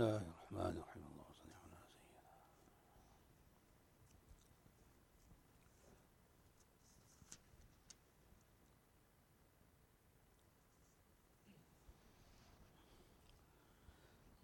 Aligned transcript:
الله 0.00 0.16
الرحمن 0.16 0.76
الرحيم 0.76 1.04
اللهم 1.12 1.34
صل 1.40 1.52
على 1.60 1.76
سيدنا 1.92 2.20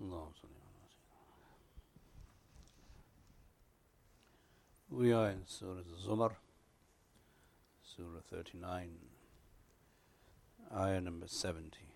اللهم 0.01 0.33
صل 0.33 0.49
على 0.67 0.85
سيدنا 0.93 1.17
We 4.91 5.13
are 5.13 5.31
in 5.31 5.43
Surah 5.47 5.89
Zumar, 6.05 6.33
Surah 7.83 8.21
39, 8.29 8.91
ayah 10.71 11.01
number 11.01 11.29
70. 11.29 11.96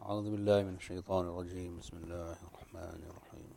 أعوذ 0.00 0.30
بالله 0.30 0.62
من 0.62 0.74
الشيطان 0.80 1.28
الرجيم. 1.28 1.78
بسم 1.78 1.96
الله 1.96 2.36
الرحمن 2.48 3.00
الرحيم. 3.10 3.52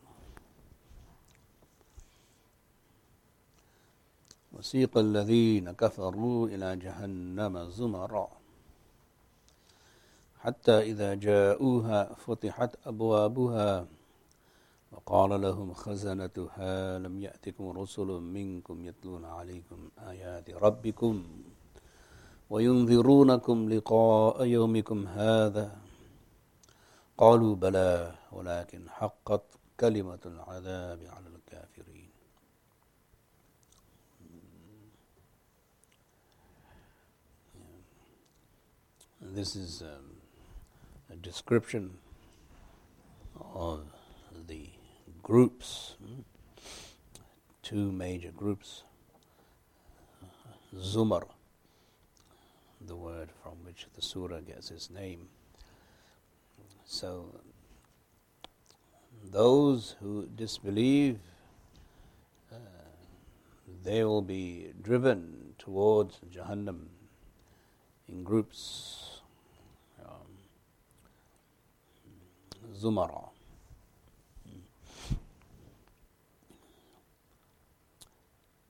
وسيق 4.52 4.92
الذين 4.98 5.72
كفروا 5.72 6.48
إلى 6.48 6.76
جهنم 6.76 7.54
زمرا. 7.70 8.28
حتى 10.44 10.76
إذا 10.92 11.14
جاءوها 11.14 12.14
فتحت 12.14 12.76
أبوابها 12.86 13.86
وقال 14.92 15.40
لهم 15.40 15.72
خزنتها 15.74 16.98
لم 16.98 17.14
يأتكم 17.20 17.64
رسل 17.80 18.06
منكم 18.20 18.84
يتلون 18.84 19.24
عليكم 19.24 19.88
آيات 19.98 20.50
ربكم 20.50 21.24
وينذرونكم 22.50 23.56
لقاء 23.72 24.44
يومكم 24.44 25.06
هذا 25.06 25.83
قالوا 27.17 27.55
بلى 27.55 28.15
ولكن 28.31 28.89
حقت 28.89 29.43
كلمة 29.79 30.19
العذاب 30.25 30.99
على 31.07 31.27
الكافرين 31.27 32.09
This 39.21 39.55
is 39.55 39.81
um, 39.81 40.21
a 41.11 41.15
description 41.15 41.97
of 43.53 43.81
the 44.47 44.69
groups, 45.21 45.95
two 47.61 47.91
major 47.91 48.31
groups. 48.31 48.83
Zumar, 50.75 51.25
the 52.79 52.95
word 52.95 53.29
from 53.43 53.53
which 53.65 53.87
the 53.93 54.01
surah 54.01 54.39
gets 54.39 54.71
its 54.71 54.89
name. 54.89 55.27
So, 56.86 57.40
those 59.30 59.96
who 60.00 60.26
disbelieve, 60.26 61.18
uh, 62.52 62.56
they 63.82 64.04
will 64.04 64.22
be 64.22 64.72
driven 64.82 65.54
towards 65.58 66.20
Jahannam 66.30 66.86
in 68.08 68.22
groups, 68.22 69.20
um, 70.04 70.38
Zumara. 72.76 73.30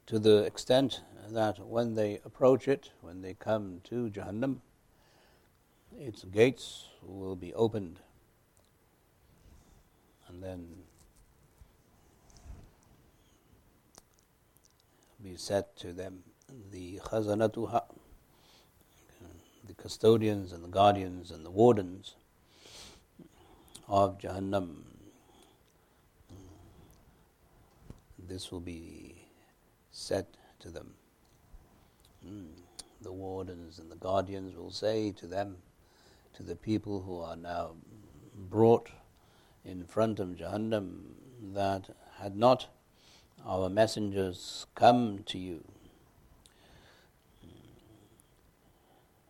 To 0.07 0.19
the 0.19 0.45
extent 0.45 1.01
that 1.31 1.59
when 1.59 1.95
they 1.95 2.20
approach 2.25 2.69
it, 2.69 2.91
when 3.01 3.23
they 3.23 3.35
come 3.35 3.81
to 3.85 4.09
Jahannam, 4.11 4.59
its 5.98 6.25
gates 6.25 6.89
will 7.03 7.37
be 7.37 7.53
opened 7.55 8.01
and 10.34 10.42
then 10.42 10.66
be 15.22 15.36
said 15.36 15.64
to 15.77 15.92
them 15.92 16.24
the 16.72 16.98
khazanatuha 17.05 17.83
the 19.67 19.74
custodians 19.74 20.52
and 20.52 20.64
the 20.64 20.68
guardians 20.68 21.30
and 21.30 21.46
the 21.46 21.50
wardens 21.50 22.17
of 23.89 24.18
Jahannam 24.18 24.83
this 28.18 28.50
will 28.50 28.61
be 28.61 29.28
said 29.92 30.27
to 30.58 30.68
them 30.68 30.94
hmm. 32.27 32.46
the 33.02 33.12
wardens 33.12 33.78
and 33.78 33.90
the 33.90 33.96
guardians 33.96 34.56
will 34.56 34.73
say 34.73 35.12
to 35.12 35.27
them 35.27 35.56
to 36.34 36.42
the 36.42 36.56
people 36.56 37.02
who 37.02 37.20
are 37.20 37.36
now 37.36 37.77
brought 38.50 38.90
in 39.64 39.85
front 39.85 40.20
of 40.20 40.29
Jahannam 40.36 41.14
that 41.55 41.91
had 42.19 42.36
not 42.36 42.69
our 43.47 43.69
messengers 43.69 44.67
come 44.75 45.23
to 45.27 45.39
you, 45.39 45.64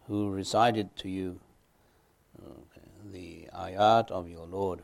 who 0.07 0.31
recited 0.31 0.95
to 0.97 1.09
you 1.09 1.41
the 3.13 3.49
ayat 3.55 4.11
of 4.11 4.29
your 4.29 4.47
Lord, 4.47 4.83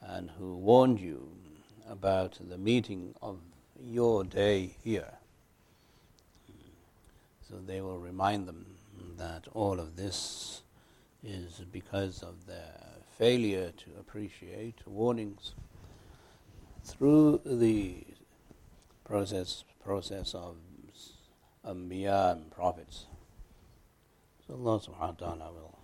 and 0.00 0.30
who 0.38 0.56
warned 0.56 1.00
you 1.00 1.28
about 1.88 2.38
the 2.40 2.58
meeting 2.58 3.14
of 3.22 3.38
your 3.80 4.24
day 4.24 4.76
here. 4.82 5.12
So 7.48 7.58
they 7.66 7.80
will 7.80 7.98
remind 7.98 8.46
them 8.46 8.66
that 9.16 9.46
all 9.52 9.80
of 9.80 9.96
this 9.96 10.62
is 11.22 11.62
because 11.70 12.22
of 12.22 12.46
their 12.46 12.91
failure 13.22 13.70
to 13.76 13.88
appreciate 14.00 14.80
warnings 14.84 15.54
through 16.82 17.40
the 17.46 18.04
process 19.04 19.62
process 19.84 20.34
of 20.34 20.56
Anbiya 21.64 22.32
and 22.32 22.50
prophets. 22.50 23.06
So 24.44 24.54
Allah 24.54 24.80
subhanahu 24.80 25.20
wa 25.20 25.26
ta'ala 25.26 25.52
will 25.52 25.78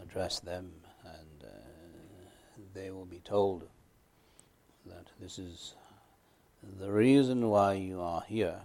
address 0.00 0.38
them 0.38 0.70
and 1.04 1.42
uh, 1.42 1.48
they 2.72 2.92
will 2.92 3.04
be 3.16 3.18
told 3.18 3.64
that 4.86 5.08
this 5.20 5.40
is 5.40 5.74
the 6.78 6.92
reason 6.92 7.50
why 7.50 7.72
you 7.72 8.00
are 8.00 8.22
here 8.28 8.60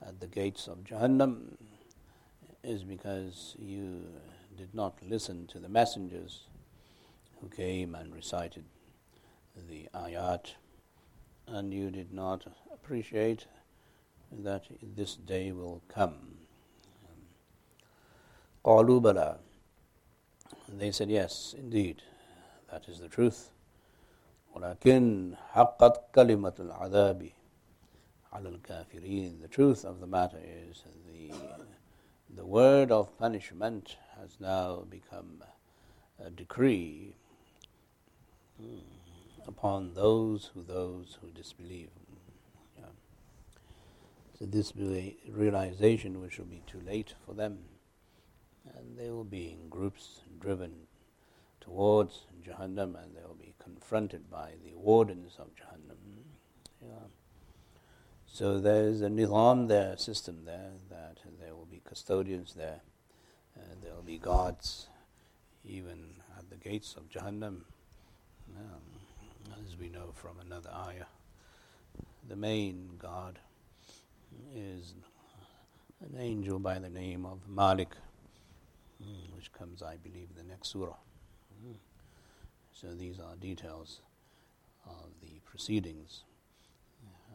at 0.00 0.20
the 0.20 0.26
gates 0.26 0.66
of 0.66 0.84
Jahannam 0.84 1.58
is 2.64 2.82
because 2.82 3.56
you 3.58 4.06
did 4.56 4.74
not 4.74 4.94
listen 5.06 5.46
to 5.48 5.58
the 5.58 5.68
messengers 5.68 6.48
who 7.41 7.49
came 7.49 7.95
and 7.95 8.15
recited 8.15 8.63
the 9.69 9.87
ayat, 9.93 10.53
and 11.47 11.73
you 11.73 11.91
did 11.91 12.13
not 12.13 12.45
appreciate 12.73 13.45
that 14.31 14.63
this 14.95 15.15
day 15.15 15.51
will 15.51 15.81
come. 15.87 16.37
قالوا 18.63 19.01
بلى 19.01 19.37
They 20.69 20.91
said, 20.91 21.09
yes, 21.09 21.53
indeed, 21.57 22.01
that 22.71 22.87
is 22.87 22.99
the 22.99 23.09
truth. 23.09 23.51
ولكن 24.55 25.35
حقت 25.51 26.13
كلمة 26.15 26.53
العذاب 26.59 27.31
على 28.31 28.49
الكافرين. 28.49 29.41
The 29.41 29.47
truth 29.47 29.83
of 29.83 29.99
the 29.99 30.07
matter 30.07 30.39
is 30.41 30.83
the, 31.05 31.33
the 32.35 32.45
word 32.45 32.91
of 32.91 33.17
punishment 33.17 33.97
has 34.19 34.39
now 34.39 34.85
become 34.89 35.43
a 36.19 36.29
decree 36.29 37.15
upon 39.46 39.94
those 39.94 40.50
who 40.54 40.62
those 40.62 41.18
who 41.20 41.30
disbelieve. 41.30 41.90
Yeah. 42.76 42.84
So 44.38 44.46
this 44.46 44.74
will 44.74 44.90
be 44.90 45.16
a 45.28 45.32
realization 45.32 46.20
which 46.20 46.38
will 46.38 46.46
be 46.46 46.62
too 46.66 46.80
late 46.86 47.14
for 47.24 47.34
them, 47.34 47.58
and 48.76 48.98
they 48.98 49.10
will 49.10 49.24
be 49.24 49.50
in 49.50 49.68
groups 49.68 50.20
driven 50.40 50.72
towards 51.60 52.26
Jahannam, 52.46 52.94
and 53.02 53.14
they 53.14 53.22
will 53.26 53.38
be 53.38 53.54
confronted 53.58 54.30
by 54.30 54.52
the 54.64 54.74
wardens 54.76 55.36
of 55.38 55.48
Jahannam. 55.54 55.96
Yeah. 56.82 57.08
So 58.26 58.60
there 58.60 58.84
is 58.84 59.02
a 59.02 59.08
nizam 59.08 59.68
there, 59.68 59.96
system 59.96 60.44
there, 60.44 60.72
that 60.90 61.18
there 61.40 61.54
will 61.54 61.66
be 61.66 61.80
custodians 61.84 62.54
there, 62.54 62.80
and 63.56 63.82
there 63.82 63.94
will 63.94 64.02
be 64.02 64.18
guards, 64.18 64.88
even 65.64 66.22
at 66.38 66.48
the 66.50 66.56
gates 66.56 66.94
of 66.96 67.08
Jahannam. 67.08 67.62
Um, 68.58 69.62
as 69.64 69.76
we 69.78 69.88
know 69.88 70.10
from 70.14 70.40
another 70.44 70.70
ayah, 70.74 71.06
the 72.28 72.34
main 72.36 72.90
god 72.98 73.38
is 74.54 74.94
an 76.00 76.20
angel 76.20 76.58
by 76.58 76.78
the 76.78 76.88
name 76.88 77.24
of 77.24 77.38
Malik, 77.48 77.94
mm, 79.02 79.36
which 79.36 79.52
comes, 79.52 79.82
I 79.82 79.96
believe, 79.96 80.28
in 80.30 80.36
the 80.36 80.48
next 80.50 80.68
surah. 80.68 80.96
Mm. 81.64 81.76
So 82.72 82.94
these 82.94 83.20
are 83.20 83.36
details 83.36 84.00
of 84.86 85.10
the 85.22 85.40
proceedings 85.44 86.24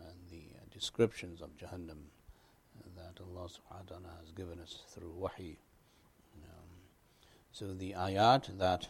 and 0.01 0.17
the 0.29 0.43
descriptions 0.73 1.41
of 1.41 1.55
Jahannam 1.57 2.09
that 2.95 3.19
Allah 3.21 3.47
subhanahu 3.47 3.91
wa 3.91 3.97
ta'ala 3.97 4.17
has 4.19 4.31
given 4.31 4.59
us 4.59 4.83
through 4.89 5.13
wahi 5.17 5.57
So 7.51 7.73
the 7.73 7.93
ayat 7.93 8.57
that 8.57 8.87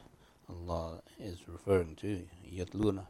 Allah 0.50 1.02
is 1.20 1.38
referring 1.48 1.96
to, 1.98 2.22
yatluna, 2.52 3.06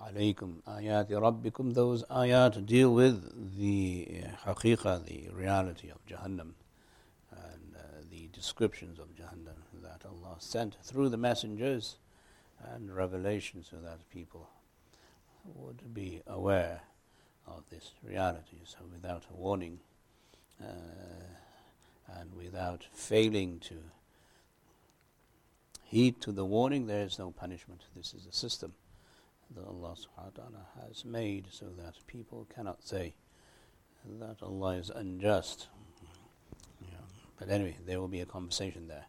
alaykum 0.00 0.62
ayat 0.68 1.10
rabbikum, 1.10 1.74
those 1.74 2.04
ayat 2.04 2.66
deal 2.66 2.92
with 2.92 3.56
the 3.58 4.24
haqiqah, 4.44 5.04
the 5.06 5.28
reality 5.32 5.90
of 5.90 6.04
Jahannam 6.06 6.52
and 7.32 7.74
uh, 7.76 7.80
the 8.10 8.28
descriptions 8.32 8.98
of 8.98 9.06
Jahannam 9.14 9.56
that 9.82 10.02
Allah 10.06 10.36
sent 10.38 10.76
through 10.82 11.08
the 11.08 11.16
messengers 11.16 11.96
and 12.72 12.94
revelation 12.94 13.64
so 13.68 13.76
that 13.76 13.98
people 14.10 14.48
would 15.44 15.94
be 15.94 16.22
aware 16.26 16.80
of 17.46 17.62
this 17.70 17.92
reality. 18.02 18.58
So 18.64 18.78
without 18.92 19.24
a 19.30 19.36
warning 19.36 19.78
uh, 20.62 20.64
and 22.08 22.34
without 22.34 22.86
failing 22.92 23.60
to 23.60 23.76
heed 25.82 26.20
to 26.20 26.32
the 26.32 26.44
warning, 26.44 26.86
there 26.86 27.04
is 27.04 27.18
no 27.18 27.30
punishment. 27.30 27.82
This 27.94 28.14
is 28.14 28.26
a 28.26 28.32
system 28.32 28.74
that 29.54 29.66
Allah 29.66 29.94
subhanahu 29.94 30.38
wa 30.38 30.42
ta'ala 30.42 30.66
has 30.86 31.04
made 31.04 31.46
so 31.50 31.66
that 31.78 31.94
people 32.06 32.46
cannot 32.54 32.82
say 32.86 33.14
that 34.18 34.42
Allah 34.42 34.74
is 34.76 34.90
unjust. 34.90 35.68
Yeah. 36.80 36.98
But 37.38 37.48
anyway, 37.48 37.76
there 37.86 38.00
will 38.00 38.08
be 38.08 38.20
a 38.20 38.26
conversation 38.26 38.88
there. 38.88 39.06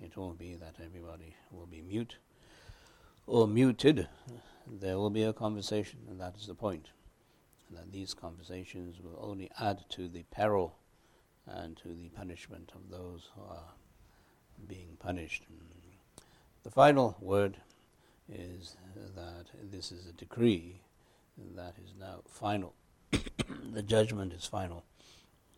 It 0.00 0.16
won't 0.16 0.38
be 0.38 0.54
that 0.54 0.76
everybody 0.84 1.34
will 1.50 1.66
be 1.66 1.82
mute 1.82 2.16
or 3.26 3.46
muted. 3.46 4.08
There 4.66 4.96
will 4.96 5.10
be 5.10 5.22
a 5.24 5.32
conversation, 5.32 6.00
and 6.08 6.20
that 6.20 6.36
is 6.36 6.46
the 6.46 6.54
point. 6.54 6.90
That 7.70 7.90
these 7.92 8.14
conversations 8.14 8.96
will 9.02 9.18
only 9.20 9.50
add 9.58 9.84
to 9.90 10.08
the 10.08 10.24
peril 10.30 10.76
and 11.47 11.75
to 11.77 11.89
the 11.89 12.09
punishment 12.09 12.71
of 12.75 12.89
those 12.89 13.29
who 13.35 13.41
are 13.41 13.73
being 14.67 14.97
punished. 14.99 15.43
The 16.63 16.71
final 16.71 17.15
word 17.19 17.57
is 18.31 18.75
that 19.15 19.45
this 19.71 19.91
is 19.91 20.07
a 20.07 20.13
decree 20.13 20.81
that 21.55 21.75
is 21.83 21.93
now 21.99 22.21
final. 22.27 22.73
the 23.73 23.81
judgment 23.81 24.33
is 24.33 24.45
final, 24.45 24.83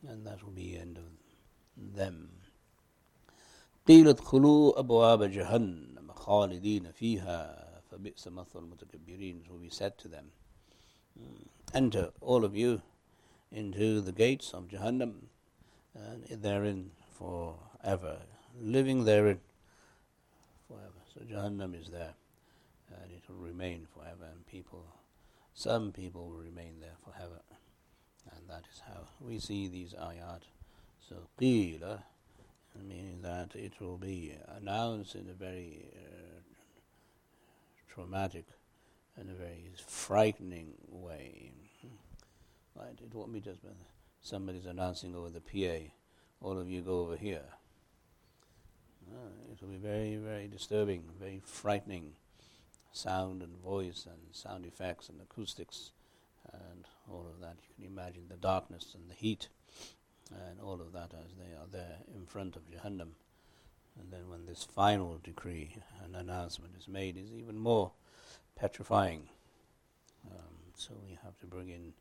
and 0.08 0.26
that 0.26 0.44
will 0.44 0.52
be 0.52 0.74
the 0.74 0.80
end 0.80 0.98
of 0.98 1.96
them. 1.96 2.30
قيل 3.88 4.08
ادخلوا 4.08 4.80
أبواب 4.80 5.24
جهنم 5.24 6.12
خالدين 6.14 6.92
فيها 6.92 7.68
فبئس 7.92 8.28
مثل 8.28 8.60
المتكبرين 8.60 9.44
will 9.50 9.58
be 9.58 9.70
said 9.70 9.98
to 9.98 10.08
them 10.08 10.32
enter 11.74 12.12
all 12.22 12.46
of 12.46 12.56
you 12.56 12.82
into 13.52 14.00
the 14.02 14.12
gates 14.12 14.54
of 14.54 14.68
Jahannam 14.68 15.14
and 16.05 16.43
therein 16.43 16.91
forever 17.19 18.19
living 18.61 19.05
therein 19.05 19.41
forever 20.69 21.01
so 21.13 21.21
Jahannam 21.21 21.81
is 21.81 21.89
there 21.89 22.15
and 22.91 23.11
it 23.13 23.23
will 23.29 23.45
remain 23.45 23.87
forever, 23.95 24.31
and 24.33 24.47
people, 24.47 24.85
some 25.55 25.93
people 25.93 26.29
will 26.29 26.39
remain 26.39 26.81
there 26.81 26.97
forever. 27.05 27.41
And 28.33 28.49
that 28.49 28.65
is 28.73 28.83
how 28.87 29.09
we 29.21 29.39
see 29.39 29.69
these 29.69 29.95
ayat. 29.95 30.43
So, 31.09 31.17
qila, 31.41 32.03
meaning 32.77 33.21
that 33.23 33.55
it 33.55 33.73
will 33.81 33.97
be 33.97 34.35
announced 34.57 35.15
in 35.15 35.29
a 35.31 35.33
very 35.33 35.89
uh, 35.95 36.41
traumatic 37.89 38.45
and 39.17 39.31
a 39.31 39.35
very 39.35 39.71
frightening 39.87 40.75
way. 40.89 41.53
Right, 42.75 42.99
it 43.03 43.15
won't 43.15 43.33
be 43.33 43.41
just 43.41 43.61
somebody's 44.23 44.67
announcing 44.67 45.15
over 45.15 45.31
the 45.31 45.41
PA, 45.41 45.91
all 46.41 46.59
of 46.59 46.69
you 46.69 46.83
go 46.83 47.01
over 47.01 47.17
here. 47.17 47.45
Uh, 49.11 49.53
it 49.53 49.61
will 49.61 49.69
be 49.69 49.77
very, 49.77 50.17
very 50.17 50.49
disturbing, 50.49 51.05
very 51.21 51.41
frightening 51.45 52.13
sound 52.93 53.43
and 53.43 53.57
voice 53.59 54.07
and 54.07 54.35
sound 54.35 54.67
effects 54.67 55.09
and 55.09 55.21
acoustics 55.21 55.93
and 56.53 56.85
all 57.11 57.27
of 57.29 57.41
that. 57.41 57.57
You 57.61 57.85
can 57.85 57.93
imagine 57.93 58.25
the 58.29 58.37
darkness 58.37 58.95
and 58.95 59.09
the 59.09 59.15
heat 59.15 59.49
and 60.31 60.61
all 60.61 60.81
of 60.81 60.93
that 60.93 61.13
as 61.15 61.33
they 61.39 61.55
are 61.55 61.67
there 61.71 61.99
in 62.15 62.27
front 62.27 62.57
of 62.57 62.63
Jahannam. 62.71 63.13
And 63.99 64.13
then 64.13 64.29
when 64.29 64.47
this 64.47 64.65
final 64.65 65.19
decree 65.23 65.77
and 66.05 66.17
announcement 66.17 66.75
is 66.79 66.89
made 66.89 67.17
is 67.17 67.33
even 67.33 67.59
more 67.59 67.93
petrifying. 68.57 69.29
Um, 70.31 70.57
so 70.75 70.93
we 71.07 71.19
have 71.25 71.39
to 71.41 71.47
bring 71.47 71.71
in 71.71 71.93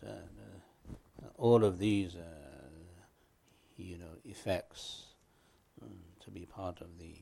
the, 0.00 0.06
the, 0.06 0.79
all 1.37 1.63
of 1.63 1.79
these, 1.79 2.15
uh, 2.15 2.19
you 3.77 3.97
know, 3.97 4.17
effects 4.23 5.05
um, 5.81 5.89
to 6.23 6.31
be 6.31 6.45
part 6.45 6.81
of 6.81 6.97
the 6.99 7.13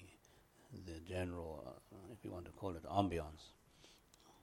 the 0.86 1.00
general, 1.08 1.64
uh, 1.68 1.98
if 2.12 2.26
you 2.26 2.32
want 2.32 2.46
to 2.46 2.52
call 2.52 2.72
it, 2.72 2.84
ambiance 2.86 3.52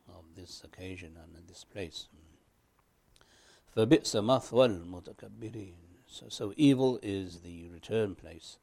of 0.09 0.25
this 0.37 0.63
occasion 0.65 1.17
and 1.21 1.49
this 1.49 1.65
place. 1.65 2.07
فَبِئْسَ 3.77 4.15
مَثْوَى 4.15 4.69
الْمُتَكَبِّرِينَ 4.85 5.75
so, 6.11 6.27
so 6.29 6.53
evil 6.57 6.99
is 7.03 7.41
the 7.41 7.69
return 7.69 8.17
place, 8.17 8.59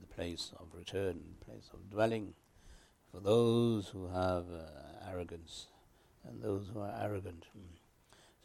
the 0.00 0.06
place 0.06 0.52
of 0.58 0.66
return, 0.76 1.20
place 1.44 1.70
of 1.72 1.90
dwelling 1.90 2.34
for 3.12 3.20
those 3.20 3.88
who 3.88 4.08
have 4.08 4.46
uh, 4.50 5.08
arrogance 5.08 5.68
and 6.28 6.42
those 6.42 6.70
who 6.74 6.80
are 6.80 6.92
arrogant. 7.00 7.46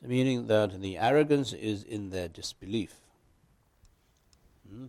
So 0.01 0.09
meaning 0.09 0.47
that 0.47 0.81
the 0.81 0.99
arrogance 0.99 1.53
is 1.53 1.83
in 1.83 2.11
their 2.11 2.29
disbelief. 2.29 2.95
Hmm. 4.69 4.87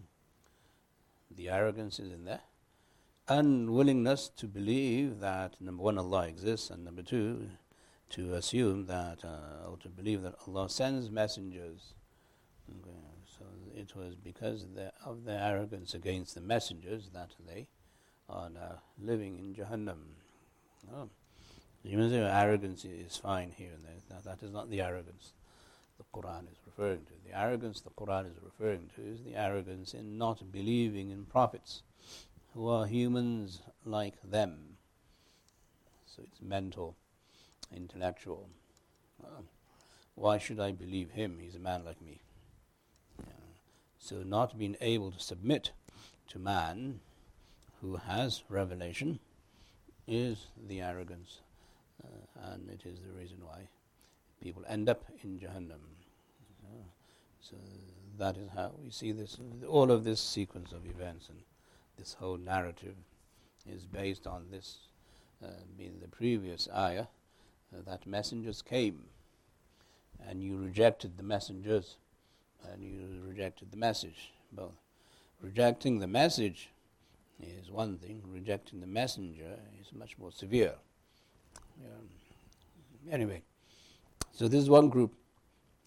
The 1.36 1.50
arrogance 1.50 2.00
is 2.00 2.12
in 2.12 2.26
their 2.26 2.42
unwillingness 3.28 4.30
to 4.38 4.48
believe 4.48 5.20
that 5.20 5.62
number 5.62 5.84
one 5.84 5.98
Allah 5.98 6.28
exists 6.28 6.70
and 6.70 6.84
number 6.84 7.04
two 7.04 7.50
to 8.10 8.34
assume 8.34 8.88
that 8.88 9.24
uh, 9.24 9.70
or 9.70 9.78
to 9.78 9.90
believe 9.90 10.24
that 10.24 10.36
Allah 10.48 10.70
sends 10.70 11.10
messengers. 11.12 11.94
Okay. 12.70 12.98
So 13.26 13.46
it 13.76 13.96
was 13.96 14.16
because 14.16 14.66
of 15.06 15.26
their 15.26 15.40
arrogance 15.40 15.94
against 15.94 16.36
the 16.36 16.42
messengers 16.42 17.10
that 17.14 17.32
they 17.48 17.68
are 18.28 18.50
now 18.50 18.82
living 19.02 19.38
in 19.40 19.54
Jahannam. 19.54 20.00
Oh. 20.94 21.10
You 21.84 21.98
may 21.98 22.10
say 22.10 22.20
arrogance 22.20 22.86
is 22.86 23.18
fine 23.18 23.52
here 23.56 23.72
and 23.74 23.84
there. 23.84 24.22
that 24.24 24.44
is 24.44 24.52
not 24.52 24.70
the 24.70 24.82
arrogance 24.82 25.34
the 25.98 26.06
Quran 26.14 26.44
is 26.52 26.58
referring 26.66 27.06
to. 27.06 27.14
The 27.26 27.38
arrogance 27.38 27.82
the 27.82 27.90
Quran 27.92 28.26
is 28.26 28.38
referring 28.44 28.90
to 28.96 29.02
is 29.02 29.22
the 29.24 29.36
arrogance 29.36 29.94
in 29.94 30.18
not 30.18 30.52
believing 30.52 31.12
in 31.12 31.26
prophets 31.26 31.84
who 32.54 32.68
are 32.70 32.86
humans 32.86 33.62
like 33.86 34.16
them. 34.24 34.78
So 36.06 36.24
it's 36.24 36.42
mental, 36.42 36.96
intellectual. 37.76 38.50
Uh, 39.24 39.42
why 40.16 40.38
should 40.38 40.60
I 40.60 40.72
believe 40.72 41.12
him? 41.12 41.38
He's 41.42 41.56
a 41.56 41.60
man 41.60 41.86
like 41.86 42.02
me. 42.02 42.20
Yeah. 43.20 43.32
So, 44.00 44.18
not 44.24 44.58
being 44.58 44.76
able 44.82 45.12
to 45.12 45.20
submit 45.20 45.72
to 46.30 46.40
man 46.40 47.00
who 47.82 47.98
has 47.98 48.44
revelation 48.50 49.20
is 50.08 50.48
the 50.68 50.82
arrogance, 50.82 51.40
and 52.52 52.70
it 52.70 52.86
is 52.86 53.00
the 53.00 53.12
reason 53.20 53.38
why 53.44 53.68
people 54.42 54.64
end 54.68 54.90
up 54.90 55.04
in 55.24 55.40
Jahannam. 55.40 55.82
Uh, 56.64 56.84
so, 57.42 57.56
that 58.18 58.38
is 58.38 58.50
how 58.54 58.72
we 58.84 58.92
see 58.92 59.12
this, 59.12 59.38
all 59.68 59.92
of 59.92 60.04
this 60.04 60.20
sequence 60.20 60.72
of 60.72 60.86
events. 60.86 61.30
and 61.30 61.40
this 61.98 62.14
whole 62.14 62.38
narrative 62.38 62.96
is 63.70 63.86
based 63.86 64.26
on 64.26 64.46
this, 64.52 64.80
uh, 65.44 65.48
being 65.78 66.00
the 66.02 66.08
previous 66.08 66.68
ayah, 66.74 67.08
uh, 67.74 67.82
that 67.86 68.08
messengers 68.08 68.62
came 68.62 69.04
and 70.28 70.44
you 70.44 70.58
rejected 70.58 71.18
the 71.18 71.24
messengers 71.24 71.98
and 72.72 72.84
you 72.84 73.22
rejected 73.28 73.72
the 73.72 73.78
message. 73.78 74.32
Both. 74.52 74.74
Rejecting 75.42 76.00
the 76.00 76.08
message 76.08 76.70
is 77.42 77.70
one 77.72 77.98
thing, 77.98 78.22
rejecting 78.28 78.82
the 78.82 78.88
messenger 78.88 79.60
is 79.80 79.94
much 79.94 80.18
more 80.18 80.32
severe 80.32 80.76
anyway, 83.11 83.43
so 84.33 84.49
this 84.49 84.63
is 84.63 84.71
one 84.71 84.89
group, 84.89 85.15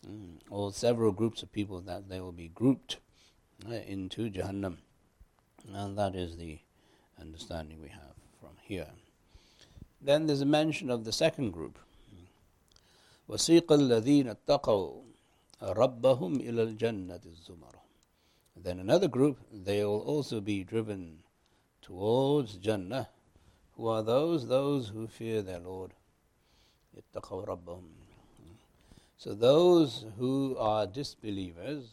mm, 0.08 0.38
or 0.50 0.72
several 0.72 1.12
groups 1.12 1.44
of 1.44 1.52
people 1.52 1.82
that 1.82 2.10
they 2.10 2.20
will 2.20 2.32
be 2.32 2.50
grouped 2.50 2.98
uh, 3.68 3.74
into 3.74 4.30
Jahannam. 4.30 4.78
And 5.74 5.98
that 5.98 6.16
is 6.16 6.38
the 6.38 6.60
understanding 7.20 7.82
we 7.82 7.90
have 7.90 8.16
from 8.40 8.52
here. 8.62 8.88
Then 10.02 10.28
there's 10.28 10.42
a 10.42 10.46
mention 10.46 10.90
of 10.90 11.04
the 11.04 11.12
second 11.12 11.52
group. 11.52 11.80
وَسِيقَ 13.30 13.68
الَّذِينَ 13.68 14.38
اتَّقَوْا 14.38 15.02
رَبَّهُمْ 15.62 16.48
إِلَى 16.48 16.78
الْجَنَّةِ 16.78 17.20
الزُّمَرَ 17.26 17.76
Then 18.56 18.80
another 18.80 19.08
group, 19.10 19.40
they 19.52 19.84
will 19.84 20.00
also 20.00 20.40
be 20.40 20.64
driven 20.64 21.20
towards 21.82 22.56
Jannah, 22.56 23.10
who 23.77 23.89
are 23.89 24.03
those? 24.03 24.49
Those 24.49 24.89
who 24.89 25.07
fear 25.07 25.43
their 25.43 25.59
Lord. 25.59 25.93
So 29.17 29.35
those 29.35 30.05
who 30.19 30.57
are 30.59 30.87
disbelievers 30.87 31.85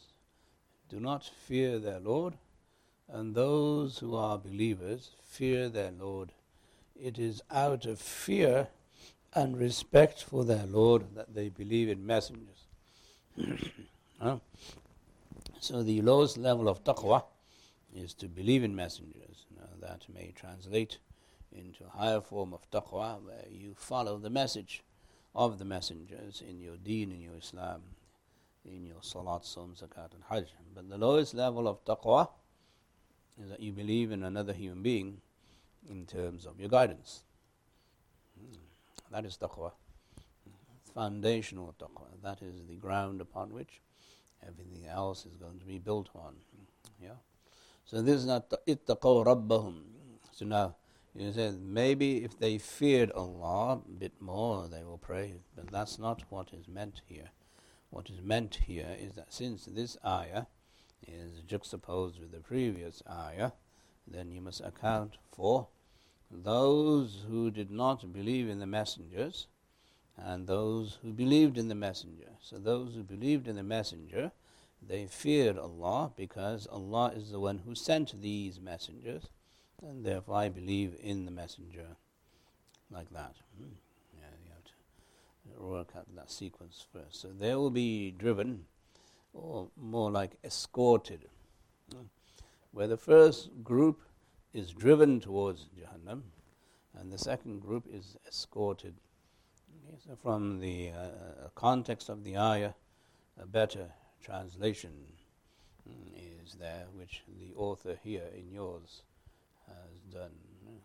do 0.88 1.00
not 1.00 1.24
fear 1.24 1.78
their 1.78 2.00
Lord, 2.00 2.34
and 3.08 3.34
those 3.34 3.98
who 3.98 4.16
are 4.16 4.36
believers 4.36 5.10
fear 5.22 5.68
their 5.68 5.92
Lord. 5.92 6.32
It 7.00 7.18
is 7.18 7.40
out 7.50 7.86
of 7.86 7.98
fear 7.98 8.68
and 9.32 9.58
respect 9.58 10.22
for 10.22 10.44
their 10.44 10.66
Lord 10.66 11.14
that 11.14 11.34
they 11.34 11.48
believe 11.48 11.88
in 11.88 12.04
messengers. 12.04 12.66
huh? 14.20 14.38
So 15.60 15.82
the 15.82 16.02
lowest 16.02 16.36
level 16.36 16.68
of 16.68 16.84
taqwa 16.84 17.22
is 17.94 18.12
to 18.14 18.28
believe 18.28 18.64
in 18.64 18.74
messengers. 18.74 19.46
Now 19.56 19.88
that 19.88 20.02
may 20.12 20.32
translate 20.34 20.98
into 21.52 21.84
a 21.84 21.88
higher 21.88 22.20
form 22.20 22.52
of 22.54 22.70
taqwa 22.70 23.20
where 23.22 23.44
you 23.50 23.74
follow 23.76 24.18
the 24.18 24.30
message 24.30 24.82
of 25.34 25.58
the 25.58 25.64
messengers 25.64 26.42
in 26.48 26.60
your 26.60 26.76
deen, 26.76 27.12
in 27.12 27.20
your 27.20 27.36
Islam, 27.36 27.82
in 28.64 28.84
your 28.84 29.00
salat, 29.00 29.44
som, 29.44 29.74
zakat, 29.74 30.12
and 30.14 30.24
hajj. 30.28 30.48
But 30.74 30.88
the 30.88 30.98
lowest 30.98 31.34
level 31.34 31.68
of 31.68 31.84
taqwa 31.84 32.28
is 33.42 33.50
that 33.50 33.60
you 33.60 33.72
believe 33.72 34.12
in 34.12 34.22
another 34.22 34.52
human 34.52 34.82
being 34.82 35.20
in 35.88 36.06
terms 36.06 36.46
of 36.46 36.58
your 36.60 36.68
guidance. 36.68 37.24
Hmm. 38.38 38.56
That 39.10 39.24
is 39.24 39.36
taqwa. 39.36 39.72
Foundational 40.94 41.74
taqwa. 41.78 42.06
That 42.22 42.42
is 42.42 42.66
the 42.68 42.76
ground 42.76 43.20
upon 43.20 43.52
which 43.52 43.80
everything 44.46 44.86
else 44.86 45.26
is 45.26 45.36
going 45.36 45.58
to 45.58 45.64
be 45.64 45.78
built 45.78 46.10
on. 46.14 46.34
Yeah. 47.02 47.18
So 47.84 48.02
this 48.02 48.16
is 48.16 48.26
not 48.26 48.50
ittaqaw 48.50 49.26
rabbahum. 49.26 49.82
So 50.32 50.44
now 50.44 50.76
you 51.14 51.32
said 51.32 51.60
maybe 51.60 52.24
if 52.24 52.38
they 52.38 52.58
feared 52.58 53.10
Allah 53.12 53.82
a 53.84 53.90
bit 53.90 54.20
more, 54.20 54.68
they 54.68 54.84
will 54.84 54.98
pray. 54.98 55.34
But 55.56 55.70
that's 55.70 55.98
not 55.98 56.22
what 56.28 56.52
is 56.52 56.68
meant 56.68 57.02
here. 57.06 57.30
What 57.90 58.08
is 58.08 58.22
meant 58.22 58.60
here 58.66 58.96
is 58.98 59.14
that 59.14 59.32
since 59.32 59.64
this 59.64 59.96
ayah 60.06 60.46
is 61.06 61.40
juxtaposed 61.46 62.20
with 62.20 62.30
the 62.30 62.38
previous 62.38 63.02
ayah, 63.10 63.52
then 64.06 64.30
you 64.30 64.40
must 64.40 64.60
account 64.60 65.16
for 65.32 65.68
those 66.30 67.24
who 67.28 67.50
did 67.50 67.70
not 67.70 68.12
believe 68.12 68.48
in 68.48 68.60
the 68.60 68.66
messengers 68.66 69.48
and 70.16 70.46
those 70.46 70.98
who 71.02 71.12
believed 71.12 71.58
in 71.58 71.68
the 71.68 71.74
messenger. 71.74 72.30
So 72.40 72.58
those 72.58 72.94
who 72.94 73.02
believed 73.02 73.48
in 73.48 73.56
the 73.56 73.62
messenger, 73.62 74.30
they 74.80 75.06
feared 75.06 75.58
Allah 75.58 76.12
because 76.16 76.68
Allah 76.70 77.12
is 77.16 77.30
the 77.30 77.40
one 77.40 77.58
who 77.58 77.74
sent 77.74 78.20
these 78.20 78.60
messengers 78.60 79.28
and 79.82 80.04
therefore 80.04 80.36
I 80.36 80.48
believe 80.48 80.96
in 81.02 81.24
the 81.24 81.30
messenger 81.30 81.96
like 82.90 83.10
that. 83.12 83.36
Hmm. 83.56 83.74
Yeah, 84.18 84.26
you 84.44 84.50
have 84.52 84.64
to 84.64 85.62
work 85.62 85.92
out 85.96 86.06
that 86.14 86.30
sequence 86.30 86.84
first. 86.92 87.20
So 87.20 87.28
they 87.28 87.54
will 87.54 87.70
be 87.70 88.10
driven, 88.10 88.66
or 89.32 89.68
more 89.76 90.10
like 90.10 90.32
escorted, 90.44 91.26
hmm. 91.92 92.02
where 92.72 92.88
the 92.88 92.96
first 92.96 93.50
group 93.62 94.02
is 94.52 94.72
driven 94.72 95.20
towards 95.20 95.68
Jahannam, 95.78 96.22
and 96.98 97.12
the 97.12 97.18
second 97.18 97.60
group 97.60 97.86
is 97.90 98.16
escorted. 98.26 98.94
Okay, 99.86 99.96
so 100.04 100.16
from 100.20 100.58
the 100.58 100.90
uh, 100.90 101.48
context 101.54 102.08
of 102.08 102.24
the 102.24 102.36
ayah, 102.36 102.72
a 103.40 103.46
better 103.46 103.86
translation 104.20 104.90
hmm, 105.88 106.08
is 106.44 106.54
there, 106.54 106.86
which 106.92 107.22
the 107.40 107.54
author 107.54 107.96
here 108.02 108.26
in 108.36 108.50
yours 108.52 109.02
has 109.70 110.00
done, 110.12 110.32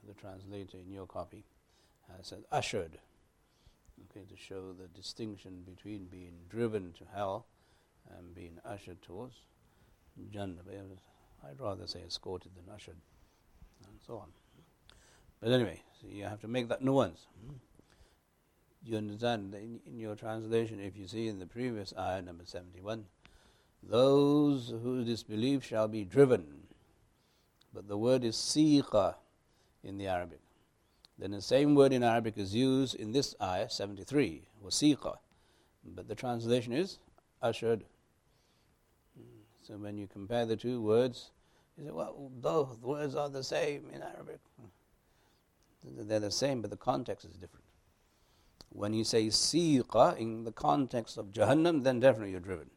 the 0.07 0.13
translator 0.13 0.77
in 0.77 0.91
your 0.91 1.05
copy 1.05 1.43
has 2.15 2.27
said 2.27 2.43
ushered, 2.51 2.97
okay, 4.09 4.25
to 4.25 4.35
show 4.37 4.73
the 4.73 4.87
distinction 4.87 5.63
between 5.65 6.05
being 6.05 6.33
driven 6.49 6.93
to 6.93 7.03
hell 7.13 7.45
and 8.17 8.35
being 8.35 8.59
ushered 8.65 9.01
towards 9.01 9.35
Jannah. 10.31 10.61
I'd 11.43 11.59
rather 11.59 11.87
say 11.87 12.01
escorted 12.05 12.51
than 12.55 12.73
ushered, 12.73 12.97
and 13.87 13.99
so 14.05 14.17
on. 14.17 14.29
But 15.41 15.51
anyway, 15.51 15.81
so 16.01 16.07
you 16.07 16.23
have 16.23 16.41
to 16.41 16.47
make 16.47 16.69
that 16.69 16.81
nuance. 16.81 17.27
You 18.83 18.97
understand 18.97 19.53
in, 19.55 19.79
in 19.85 19.99
your 19.99 20.15
translation, 20.15 20.79
if 20.79 20.95
you 20.95 21.07
see 21.07 21.27
in 21.27 21.39
the 21.39 21.45
previous 21.45 21.93
ayah 21.97 22.21
number 22.21 22.45
71, 22.45 23.05
those 23.83 24.73
who 24.81 25.03
disbelieve 25.03 25.63
shall 25.63 25.87
be 25.87 26.03
driven 26.03 26.64
but 27.75 27.89
the 27.89 27.97
word 27.97 28.23
is 28.23 28.35
siqa 28.37 29.15
in 29.83 29.97
the 29.97 30.07
Arabic. 30.07 30.39
Then 31.19 31.31
the 31.31 31.41
same 31.41 31.75
word 31.75 31.91
in 31.91 32.03
Arabic 32.03 32.37
is 32.37 32.55
used 32.55 32.95
in 32.95 33.11
this 33.11 33.35
ayah, 33.41 33.69
73, 33.69 34.47
wasiqa. 34.65 35.17
But 35.93 36.07
the 36.07 36.15
translation 36.15 36.73
is 36.73 36.99
ushered. 37.41 37.83
So 39.61 39.73
when 39.75 39.97
you 39.97 40.07
compare 40.07 40.45
the 40.45 40.55
two 40.55 40.81
words, 40.81 41.31
you 41.77 41.85
say, 41.85 41.91
well, 41.91 42.31
both 42.41 42.81
words 42.81 43.13
are 43.15 43.29
the 43.29 43.43
same 43.43 43.89
in 43.93 44.01
Arabic. 44.01 44.39
They're 45.83 46.19
the 46.19 46.31
same, 46.31 46.61
but 46.61 46.71
the 46.71 46.77
context 46.77 47.25
is 47.25 47.33
different. 47.33 47.65
When 48.69 48.93
you 48.93 49.03
say 49.03 49.27
siqa 49.27 50.17
in 50.17 50.43
the 50.43 50.51
context 50.51 51.17
of 51.17 51.27
Jahannam, 51.27 51.83
then 51.83 51.99
definitely 51.99 52.31
you're 52.31 52.39
driven. 52.39 52.69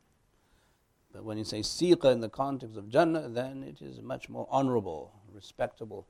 But 1.18 1.25
when 1.25 1.37
you 1.37 1.42
say 1.42 1.62
siqa 1.62 2.12
in 2.12 2.20
the 2.20 2.28
context 2.28 2.76
of 2.76 2.88
Jannah, 2.88 3.28
then 3.28 3.64
it 3.64 3.82
is 3.82 4.00
much 4.00 4.28
more 4.28 4.46
honorable, 4.52 5.10
respectable. 5.34 6.06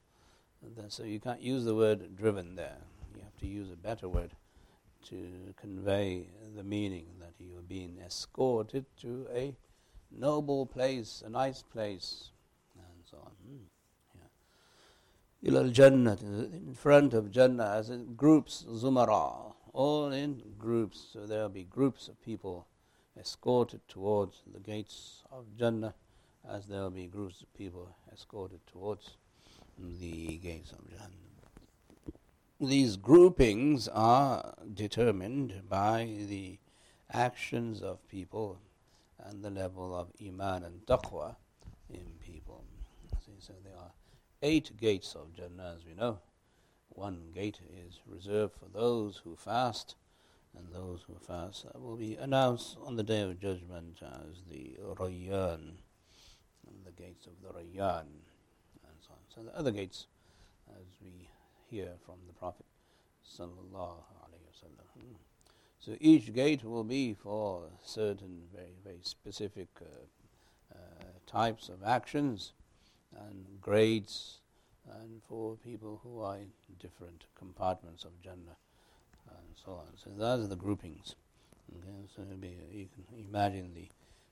So 0.89 1.03
you 1.03 1.19
can't 1.19 1.41
use 1.41 1.65
the 1.65 1.75
word 1.75 2.15
driven 2.15 2.57
there. 2.57 2.77
You 3.17 3.23
have 3.23 3.35
to 3.39 3.47
use 3.47 3.71
a 3.71 3.77
better 3.77 4.07
word 4.07 4.33
to 5.07 5.55
convey 5.59 6.27
the 6.55 6.63
meaning 6.63 7.07
that 7.21 7.33
you 7.39 7.57
are 7.57 7.63
being 7.63 7.97
escorted 8.05 8.85
to 9.01 9.27
a 9.35 9.57
noble 10.11 10.67
place, 10.67 11.23
a 11.25 11.31
nice 11.31 11.63
place, 11.63 12.33
and 12.77 13.03
so 13.11 13.17
on. 13.17 13.33
Hmm. 13.47 15.49
Ilal 15.49 15.73
Jannah, 15.73 16.19
in 16.21 16.75
front 16.75 17.15
of 17.15 17.31
Jannah, 17.31 17.77
as 17.77 17.89
in 17.89 18.15
groups, 18.15 18.67
Zumara, 18.69 19.55
all 19.73 20.13
in 20.13 20.43
groups. 20.59 21.09
So 21.15 21.25
there 21.25 21.41
will 21.41 21.49
be 21.49 21.65
groups 21.65 22.09
of 22.09 22.23
people 22.23 22.67
escorted 23.19 23.81
towards 23.89 24.43
the 24.53 24.61
gates 24.61 25.23
of 25.31 25.45
Jannah 25.59 25.95
as 26.49 26.67
there 26.67 26.83
will 26.83 26.91
be 26.91 27.07
groups 27.07 27.43
of 27.43 27.53
people 27.55 27.95
escorted 28.13 28.61
towards 28.67 29.17
the 29.79 30.39
gates 30.39 30.73
of 30.73 30.89
Jannah. 30.89 31.11
These 32.61 32.97
groupings 32.97 33.87
are 33.89 34.55
determined 34.75 35.63
by 35.69 36.09
the 36.29 36.59
actions 37.13 37.83
of 37.83 38.07
people 38.09 38.59
and 39.25 39.45
the 39.45 39.51
level 39.51 39.97
of 39.97 40.09
iman 40.25 40.65
and 40.65 40.85
taqwa 40.87 41.37
in 41.89 42.07
people. 42.21 42.65
See, 43.25 43.33
so 43.39 43.53
there 43.65 43.77
are 43.77 43.93
eight 44.43 44.77
gates 44.77 45.15
of 45.15 45.35
Jannah, 45.35 45.75
as 45.77 45.85
we 45.85 45.95
know. 45.95 46.19
One 46.89 47.31
gate 47.35 47.61
is 47.87 48.01
reserved 48.07 48.55
for 48.55 48.67
those 48.73 49.19
who 49.23 49.37
fast 49.37 49.95
and 50.59 50.75
those 50.75 51.03
who 51.07 51.15
fast 51.27 51.67
will 51.75 51.97
be 51.97 52.17
announced 52.17 52.77
on 52.85 52.97
the 52.97 53.03
day 53.03 53.23
of 53.23 53.41
judgment 53.41 53.99
as 54.03 54.43
the 54.51 54.77
Rayyan, 54.97 55.73
the 56.85 56.93
gates 57.03 57.27
of 57.27 57.33
the 57.43 57.49
Rayyan, 57.59 58.07
and 58.87 58.97
so 59.01 59.13
on. 59.13 59.19
So 59.35 59.43
the 59.43 59.57
other 59.57 59.71
gates, 59.71 60.07
as 60.71 60.87
we 61.03 61.29
hear 61.71 61.91
from 62.05 62.17
the 62.27 62.33
Prophet 62.33 62.67
sallallahu 63.25 64.03
alaihi 64.25 64.49
wasallam. 64.51 65.17
So 65.79 65.97
each 66.01 66.33
gate 66.33 66.65
will 66.65 66.85
be 66.85 67.15
for 67.15 67.71
certain 67.85 68.43
very 68.53 68.77
very 68.85 69.01
specific 69.03 69.69
uh, 69.81 70.75
uh, 70.75 70.79
types 71.27 71.69
of 71.69 71.83
actions 71.85 72.53
and 73.17 73.47
grades, 73.61 74.41
and 75.01 75.23
for 75.29 75.57
people 75.57 76.01
who 76.03 76.21
are 76.21 76.37
in 76.37 76.51
different 76.79 77.25
compartments 77.39 78.05
of 78.05 78.21
Jannah 78.23 78.57
so 79.65 79.73
on. 79.73 79.87
So 79.97 80.11
those 80.17 80.45
are 80.45 80.49
the 80.49 80.57
groupings. 80.57 81.15
Okay, 81.77 82.07
so 82.15 82.23
be, 82.41 82.57
you 82.73 82.89
can 82.95 83.27
imagine 83.29 83.73
the 83.75 83.89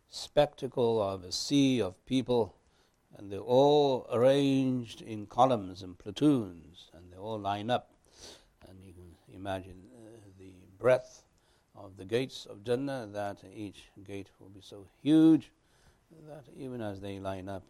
spectacle 0.08 1.02
of 1.02 1.24
a 1.24 1.32
sea 1.32 1.80
of 1.80 2.04
people, 2.06 2.54
and 3.16 3.30
they're 3.30 3.40
all 3.40 4.06
arranged 4.12 5.02
in 5.02 5.26
columns 5.26 5.82
and 5.82 5.98
platoons, 5.98 6.90
and 6.94 7.12
they 7.12 7.18
all 7.18 7.38
line 7.38 7.70
up. 7.70 7.90
And 8.68 8.78
you 8.84 8.92
can 8.92 9.14
imagine 9.34 9.82
uh, 9.94 10.18
the 10.38 10.52
breadth 10.78 11.24
of 11.74 11.96
the 11.96 12.04
gates 12.04 12.46
of 12.46 12.64
Jannah, 12.64 13.08
that 13.12 13.38
each 13.54 13.84
gate 14.04 14.28
will 14.40 14.48
be 14.48 14.62
so 14.62 14.86
huge 15.02 15.50
that 16.26 16.44
even 16.56 16.80
as 16.80 17.00
they 17.00 17.18
line 17.18 17.48
up, 17.48 17.64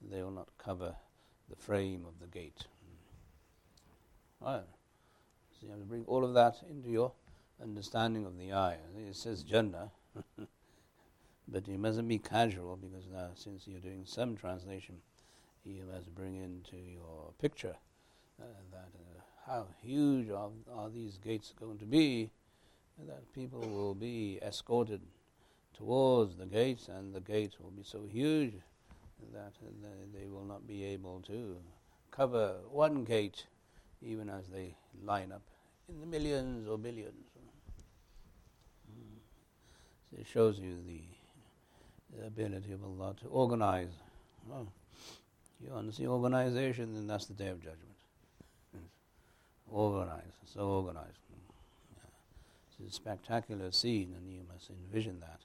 they 0.00 0.22
will 0.22 0.30
not 0.30 0.48
cover 0.58 0.94
the 1.48 1.56
frame 1.56 2.04
of 2.06 2.20
the 2.20 2.26
gate. 2.26 2.64
Right. 4.40 4.62
So 5.60 5.66
you 5.66 5.72
have 5.72 5.80
to 5.80 5.86
bring 5.86 6.04
all 6.06 6.24
of 6.24 6.34
that 6.34 6.56
into 6.70 6.88
your 6.88 7.12
understanding 7.60 8.24
of 8.24 8.38
the 8.38 8.52
ayah. 8.52 8.76
It 8.96 9.16
says 9.16 9.42
Jannah, 9.42 9.90
but 11.48 11.66
you 11.66 11.78
mustn't 11.78 12.06
be 12.06 12.18
casual 12.18 12.76
because 12.76 13.08
now, 13.12 13.30
since 13.34 13.66
you're 13.66 13.80
doing 13.80 14.02
some 14.04 14.36
translation, 14.36 14.96
you 15.64 15.82
must 15.92 16.14
bring 16.14 16.36
into 16.36 16.76
your 16.76 17.32
picture 17.40 17.74
uh, 18.40 18.44
that 18.70 18.90
uh, 18.94 19.20
how 19.50 19.66
huge 19.82 20.30
are, 20.30 20.50
are 20.72 20.90
these 20.90 21.18
gates 21.18 21.52
going 21.58 21.78
to 21.78 21.86
be, 21.86 22.30
that 23.06 23.32
people 23.32 23.60
will 23.60 23.94
be 23.94 24.38
escorted 24.42 25.00
towards 25.76 26.36
the 26.36 26.46
gates, 26.46 26.86
and 26.88 27.12
the 27.12 27.20
gates 27.20 27.58
will 27.58 27.70
be 27.70 27.82
so 27.82 28.06
huge 28.08 28.54
that 29.32 29.54
they 30.14 30.28
will 30.28 30.44
not 30.44 30.68
be 30.68 30.84
able 30.84 31.20
to 31.20 31.56
cover 32.12 32.54
one 32.70 33.02
gate 33.02 33.46
even 34.02 34.28
as 34.28 34.46
they 34.48 34.74
line 35.04 35.32
up 35.32 35.42
in 35.88 36.00
the 36.00 36.06
millions 36.06 36.68
or 36.68 36.78
billions. 36.78 37.26
So 40.10 40.20
it 40.20 40.26
shows 40.26 40.58
you 40.58 40.76
the, 40.86 41.02
the 42.16 42.26
ability 42.26 42.72
of 42.72 42.82
Allah 42.82 43.14
to 43.22 43.26
organize. 43.28 43.90
Oh, 44.52 44.66
you 45.62 45.72
want 45.72 45.90
to 45.90 45.96
see 45.96 46.06
organization, 46.06 46.94
then 46.94 47.06
that's 47.06 47.26
the 47.26 47.34
day 47.34 47.48
of 47.48 47.60
judgment. 47.60 47.84
Organized, 49.70 50.38
so 50.46 50.60
organized. 50.60 51.18
It's 52.80 52.90
a 52.90 52.94
spectacular 52.94 53.72
scene, 53.72 54.14
and 54.16 54.32
you 54.32 54.40
must 54.50 54.70
envision 54.70 55.20
that 55.20 55.40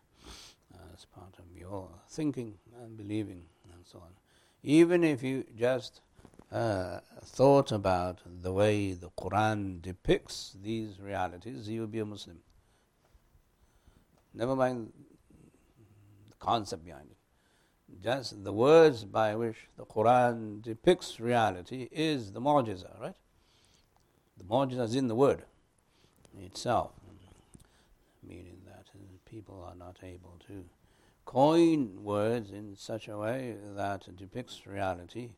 as 0.93 1.05
part 1.05 1.33
of 1.39 1.45
your 1.59 1.89
thinking 2.07 2.53
and 2.81 2.95
believing 2.95 3.43
and 3.73 3.85
so 3.85 3.99
on. 3.99 4.11
Even 4.61 5.03
if 5.03 5.23
you 5.23 5.43
just 5.57 6.01
uh, 6.53 6.99
thought 7.25 7.71
about 7.71 8.19
the 8.41 8.53
way 8.53 8.93
the 8.93 9.09
Quran 9.09 9.81
depicts 9.81 10.55
these 10.61 10.99
realities, 10.99 11.67
you 11.67 11.81
will 11.81 11.87
be 11.87 11.99
a 11.99 12.05
Muslim. 12.05 12.37
Never 14.33 14.55
mind 14.55 14.93
the 16.29 16.35
concept 16.37 16.85
behind 16.85 17.09
it. 17.09 17.17
Just 18.03 18.43
the 18.43 18.53
words 18.53 19.03
by 19.03 19.35
which 19.35 19.67
the 19.77 19.85
Quran 19.85 20.61
depicts 20.61 21.19
reality 21.19 21.89
is 21.91 22.31
the 22.31 22.41
mu'jiza, 22.41 22.99
right? 22.99 23.15
The 24.37 24.43
mu'jiza 24.43 24.83
is 24.83 24.95
in 24.95 25.07
the 25.07 25.15
word 25.15 25.43
itself, 26.39 26.91
meaning 28.21 28.61
that 28.65 28.87
people 29.25 29.63
are 29.67 29.75
not 29.75 29.97
able 30.03 30.39
to 30.47 30.65
coin 31.25 32.03
words 32.03 32.51
in 32.51 32.75
such 32.75 33.07
a 33.07 33.17
way 33.17 33.55
that 33.75 34.15
depicts 34.15 34.67
reality 34.67 35.31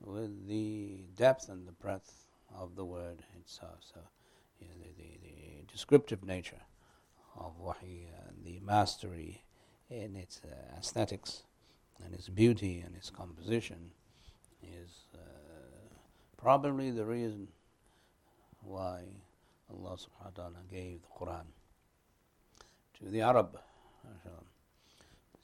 with 0.00 0.46
the 0.48 1.00
depth 1.16 1.48
and 1.48 1.66
the 1.66 1.72
breadth 1.72 2.26
of 2.56 2.76
the 2.76 2.84
word 2.84 3.22
itself. 3.40 3.78
So, 3.92 4.00
you 4.60 4.66
know, 4.68 4.74
the, 4.80 5.02
the, 5.02 5.18
the, 5.22 5.72
descriptive 5.72 6.24
nature 6.24 6.62
of 7.38 7.52
wahi, 7.60 8.06
and 8.26 8.44
the 8.44 8.60
mastery 8.64 9.44
in 9.90 10.16
its 10.16 10.40
uh, 10.44 10.76
aesthetics 10.76 11.44
and 12.04 12.14
its 12.14 12.28
beauty 12.28 12.82
and 12.84 12.96
its 12.96 13.10
composition 13.10 13.90
is 14.62 15.04
uh, 15.14 15.18
probably 16.36 16.90
the 16.90 17.04
reason 17.04 17.48
why 18.62 19.02
Allah 19.70 19.96
subhanahu 19.96 20.24
wa 20.24 20.42
ta'ala 20.42 20.62
gave 20.70 21.00
the 21.02 21.08
Quran 21.24 21.44
to 22.98 23.04
the 23.10 23.20
Arab. 23.20 23.58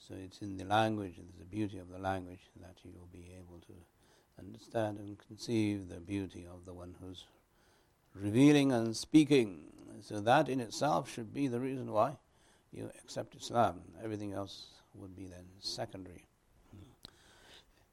So 0.06 0.14
it's 0.22 0.42
in 0.42 0.58
the 0.58 0.66
language, 0.66 1.14
there's 1.16 1.38
the 1.38 1.46
beauty 1.46 1.78
of 1.78 1.88
the 1.88 1.98
language 1.98 2.50
that 2.60 2.76
you 2.84 2.90
will 2.92 3.08
be 3.10 3.32
able 3.38 3.58
to 3.60 3.72
understand 4.38 4.98
and 4.98 5.18
conceive 5.28 5.88
the 5.88 6.00
beauty 6.00 6.46
of 6.50 6.64
the 6.64 6.72
one 6.72 6.94
who's 7.00 7.24
revealing 8.14 8.72
and 8.72 8.96
speaking. 8.96 9.64
So 10.00 10.20
that 10.20 10.48
in 10.48 10.60
itself 10.60 11.10
should 11.10 11.32
be 11.32 11.48
the 11.48 11.60
reason 11.60 11.90
why 11.92 12.18
you 12.72 12.90
accept 13.02 13.34
Islam. 13.36 13.80
Everything 14.02 14.32
else 14.32 14.66
would 14.94 15.16
be 15.16 15.26
then 15.26 15.44
secondary. 15.60 16.26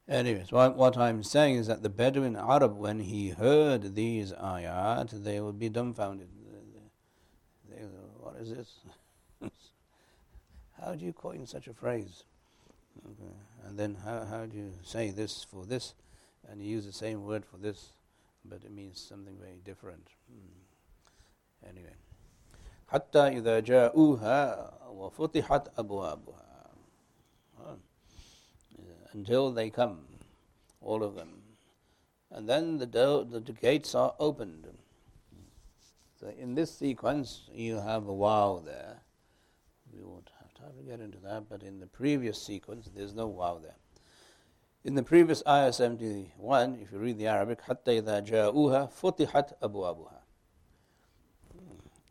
Anyways, 0.08 0.50
what, 0.50 0.76
what 0.76 0.98
I'm 0.98 1.22
saying 1.22 1.56
is 1.56 1.68
that 1.68 1.82
the 1.82 1.88
Bedouin 1.88 2.36
Arab, 2.36 2.76
when 2.76 2.98
he 2.98 3.30
heard 3.30 3.94
these 3.94 4.32
ayat, 4.32 5.24
they 5.24 5.40
would 5.40 5.58
be 5.58 5.68
dumbfounded. 5.68 6.28
They, 7.70 7.76
they, 7.76 7.82
what 8.18 8.36
is 8.36 8.50
this? 8.50 8.80
How 10.80 10.94
do 10.94 11.04
you 11.04 11.12
coin 11.12 11.46
such 11.46 11.68
a 11.68 11.72
phrase? 11.72 12.24
Okay. 13.06 13.32
And 13.66 13.78
then 13.78 13.96
how, 14.04 14.24
how 14.24 14.46
do 14.46 14.56
you 14.56 14.72
say 14.82 15.10
this 15.10 15.46
for 15.48 15.64
this? 15.64 15.94
and 16.48 16.60
you 16.62 16.68
use 16.68 16.86
the 16.86 16.92
same 16.92 17.24
word 17.24 17.44
for 17.44 17.56
this, 17.56 17.92
but 18.44 18.62
it 18.64 18.72
means 18.72 19.00
something 19.00 19.36
very 19.38 19.60
different. 19.64 20.08
Mm. 20.30 21.68
Anyway. 21.68 21.94
حتى 22.92 23.40
إذا 23.40 23.60
جاءوها 23.60 24.70
وفتحت 24.90 25.78
أبوابها 25.78 26.52
until 29.12 29.50
they 29.52 29.70
come, 29.70 30.00
all 30.80 31.02
of 31.02 31.14
them. 31.14 31.42
And 32.30 32.48
then 32.48 32.78
the, 32.78 32.86
do- 32.86 33.26
the 33.28 33.40
gates 33.52 33.94
are 33.94 34.14
opened. 34.18 34.66
So 36.18 36.32
in 36.38 36.54
this 36.54 36.70
sequence, 36.70 37.42
you 37.52 37.76
have 37.76 38.06
a 38.06 38.12
waw 38.12 38.60
there. 38.60 39.00
We 39.92 40.02
won't 40.02 40.30
have 40.40 40.54
time 40.54 40.76
to 40.78 40.90
get 40.90 41.00
into 41.00 41.18
that, 41.18 41.48
but 41.48 41.62
in 41.62 41.80
the 41.80 41.86
previous 41.86 42.40
sequence, 42.40 42.88
there's 42.94 43.14
no 43.14 43.26
waw 43.26 43.58
there. 43.58 43.74
In 44.87 44.95
the 44.95 45.03
previous 45.03 45.43
ayah 45.45 45.73
71, 45.73 46.75
if 46.81 46.93
you 46.93 46.97
read 46.99 47.17
the 47.17 47.27
Arabic, 47.27 47.61
حَتَّى 47.63 48.01
إِذَا 48.01 48.25
جَاءُوهَا 48.25 48.89
فُتِحَتْ 48.93 49.59
أَبْوَابُهَا 49.61 50.19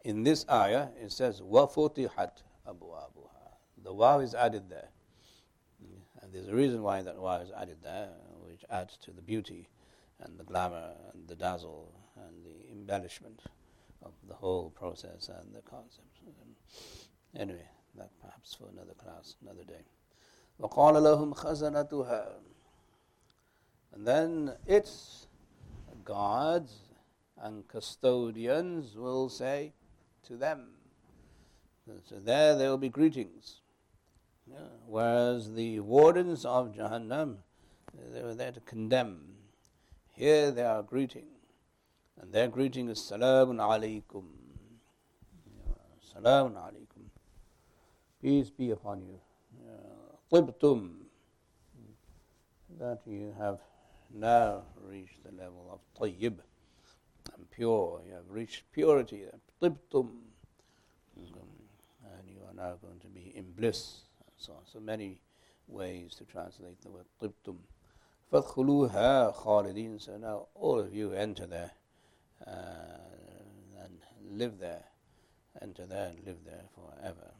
In 0.04 0.24
this 0.24 0.44
ayah, 0.50 0.88
it 1.00 1.10
says, 1.10 1.40
وَفُتِحَتْ 1.40 2.42
أَبْوَابُهَا 2.68 3.54
The 3.82 3.94
wow 3.94 4.18
is 4.20 4.34
added 4.34 4.68
there. 4.68 4.90
And 6.20 6.34
there's 6.34 6.48
a 6.48 6.54
reason 6.54 6.82
why 6.82 7.00
that 7.00 7.16
wow 7.16 7.36
is 7.36 7.50
added 7.58 7.78
there, 7.82 8.10
which 8.44 8.62
adds 8.68 8.98
to 8.98 9.10
the 9.10 9.22
beauty 9.22 9.70
and 10.20 10.38
the 10.38 10.44
glamour 10.44 10.92
and 11.14 11.26
the 11.26 11.34
dazzle 11.34 11.94
and 12.14 12.44
the 12.44 12.70
embellishment 12.70 13.40
of 14.02 14.12
the 14.28 14.34
whole 14.34 14.68
process 14.68 15.30
and 15.30 15.54
the 15.54 15.62
concept. 15.62 16.18
Anyway, 17.34 17.68
that 17.94 18.10
perhaps 18.20 18.54
for 18.54 18.68
another 18.68 18.92
class, 18.94 19.36
another 19.40 19.64
day. 19.64 19.84
وَقَالَ 20.60 20.94
لَهُمْ 20.94 21.34
خَزَنَتُهَا 21.34 22.32
and 23.93 24.07
then 24.07 24.53
its 24.65 25.27
guards 26.03 26.73
and 27.37 27.67
custodians 27.67 28.95
will 28.95 29.29
say 29.29 29.73
to 30.27 30.37
them, 30.37 30.69
so 32.05 32.15
there 32.19 32.55
there 32.55 32.69
will 32.69 32.77
be 32.77 32.89
greetings. 32.89 33.61
Yeah. 34.47 34.57
Whereas 34.87 35.53
the 35.53 35.79
wardens 35.79 36.45
of 36.45 36.73
Jahannam, 36.73 37.37
they 38.13 38.21
were 38.21 38.35
there 38.35 38.51
to 38.51 38.59
condemn. 38.61 39.35
Here 40.13 40.51
they 40.51 40.63
are 40.63 40.83
greeting. 40.83 41.27
And 42.19 42.31
their 42.31 42.47
greeting 42.47 42.89
is 42.89 42.99
Salamun 42.99 43.57
alaykum. 43.57 44.25
Salamun 46.13 46.55
alaykum. 46.55 47.05
Peace 48.21 48.49
be 48.49 48.71
upon 48.71 49.01
you. 49.01 49.19
Tibtum. 50.31 50.91
That 52.79 53.01
you 53.05 53.33
have 53.37 53.59
now 54.12 54.62
reached 54.82 55.22
the 55.24 55.32
level 55.32 55.68
of 55.70 55.80
tayyib 56.00 56.38
and 57.34 57.50
pure. 57.50 58.00
You 58.06 58.14
have 58.14 58.30
reached 58.30 58.64
purity. 58.72 59.24
Tibtum. 59.60 60.08
And 61.16 62.28
you 62.28 62.38
are 62.48 62.54
now 62.54 62.76
going 62.82 63.00
to 63.00 63.08
be 63.08 63.32
in 63.34 63.52
bliss. 63.52 64.02
And 64.20 64.32
so 64.36 64.52
on. 64.52 64.62
So 64.70 64.80
many 64.80 65.20
ways 65.68 66.14
to 66.16 66.24
translate 66.24 66.80
the 66.82 66.90
word 66.90 67.06
tibtum. 67.22 67.56
فَادْخُلُوهَا 68.32 69.34
خَالِدِينَ 69.36 70.00
So 70.00 70.16
now 70.16 70.46
all 70.54 70.80
of 70.80 70.94
you 70.94 71.12
enter 71.12 71.46
there 71.46 71.70
uh, 72.46 72.52
and 73.82 73.98
live 74.30 74.58
there. 74.58 74.84
Enter 75.62 75.86
there 75.86 76.08
and 76.08 76.26
live 76.26 76.38
there 76.44 76.64
forever. 76.74 77.30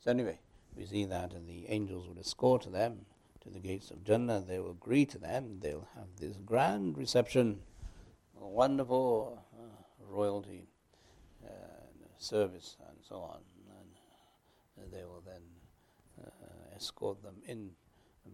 So 0.00 0.10
anyway, 0.10 0.38
we 0.76 0.84
see 0.84 1.06
that 1.06 1.32
and 1.32 1.48
the 1.48 1.66
angels 1.68 2.06
will 2.06 2.18
escort 2.18 2.70
them 2.70 3.06
to 3.41 3.49
the 3.49 3.59
gates 3.59 3.91
of 3.91 4.03
Jannah. 4.03 4.43
They 4.45 4.59
will 4.59 4.73
greet 4.73 5.19
them. 5.21 5.59
They'll 5.61 5.87
have 5.95 6.07
this 6.19 6.37
grand 6.45 6.97
reception, 6.97 7.59
wonderful 8.33 9.43
uh, 9.57 10.13
royalty, 10.13 10.67
uh, 11.45 11.49
service, 12.17 12.77
and 12.87 12.97
so 13.07 13.15
on. 13.17 13.39
And 14.81 14.93
they 14.93 15.03
will 15.03 15.23
then 15.25 15.41
uh, 16.23 16.75
escort 16.75 17.21
them 17.21 17.35
in 17.45 17.71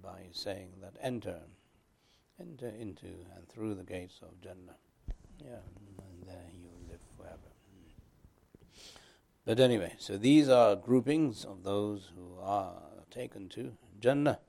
by 0.02 0.28
saying 0.32 0.74
that 0.82 0.96
enter, 1.02 1.40
enter 2.40 2.68
into 2.68 3.08
and 3.36 3.48
through 3.50 3.76
the 3.76 3.84
gates 3.84 4.20
of 4.22 4.40
Jannah. 4.42 4.78
Yeah, 5.40 5.62
and 5.98 6.28
there 6.28 6.46
you 6.54 6.70
live 6.90 7.00
forever. 7.18 7.38
But 9.46 9.60
anyway, 9.60 9.94
so 9.98 10.18
these 10.18 10.50
are 10.50 10.76
groupings 10.76 11.46
of 11.46 11.64
those 11.64 12.12
who 12.16 12.40
are 12.42 12.74
taken 13.10 13.50
to 13.50 13.74
Jannah 14.00 14.40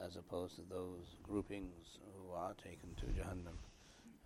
as 0.00 0.16
opposed 0.16 0.56
to 0.56 0.62
those 0.70 1.16
groupings 1.22 1.98
who 2.14 2.32
are 2.32 2.54
taken 2.54 2.94
to 2.96 3.06
Jahannam. 3.06 3.56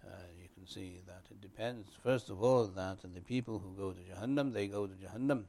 Uh, 0.05 0.11
you 0.41 0.49
can 0.55 0.67
see 0.67 1.01
that 1.07 1.23
it 1.31 1.41
depends. 1.41 1.89
First 2.03 2.31
of 2.31 2.43
all, 2.43 2.67
that 2.67 2.99
the 3.03 3.21
people 3.21 3.59
who 3.59 3.75
go 3.75 3.93
to 3.93 4.01
Jahannam, 4.01 4.53
they 4.53 4.69
go 4.69 4.87
to 4.87 4.95
Jahannam 4.95 5.45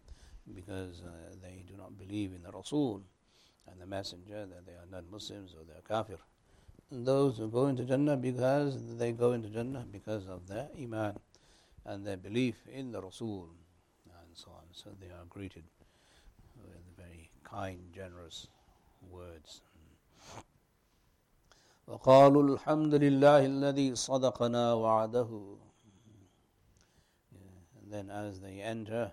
because 0.56 1.02
uh, 1.06 1.36
they 1.42 1.64
do 1.68 1.76
not 1.78 1.98
believe 1.98 2.32
in 2.34 2.44
the 2.44 2.52
Rasul 2.52 3.02
and 3.70 3.82
the 3.82 3.86
Messenger, 3.86 4.46
that 4.46 4.66
they 4.66 4.74
are 4.74 4.88
non-Muslims 4.92 5.54
or 5.54 5.64
they 5.66 5.78
are 5.78 5.82
kafir. 5.88 6.18
And 6.90 7.06
those 7.06 7.38
who 7.38 7.50
go 7.50 7.68
into 7.68 7.84
Jannah 7.84 8.16
because 8.16 8.98
they 8.98 9.12
go 9.12 9.34
into 9.34 9.50
Jannah 9.50 9.86
because 9.92 10.28
of 10.28 10.48
their 10.48 10.70
iman 10.82 11.18
and 11.86 12.06
their 12.06 12.18
belief 12.18 12.56
in 12.72 12.92
the 12.92 13.02
Rasul 13.02 13.50
and 14.06 14.36
so 14.36 14.52
on. 14.52 14.64
So 14.72 14.92
they 15.00 15.08
are 15.08 15.26
greeted 15.30 15.64
with 16.64 16.74
very 16.98 17.30
kind, 17.44 17.80
generous 17.94 18.48
words. 19.12 19.62
وقالوا 21.87 22.43
الحمد 22.55 22.95
لله 22.95 23.47
الذي 23.47 23.95
صدقنا 23.95 24.75
وعده 24.75 25.59
and 27.77 27.93
then 27.93 28.11
as 28.11 28.41
they 28.41 28.61
enter 28.61 29.13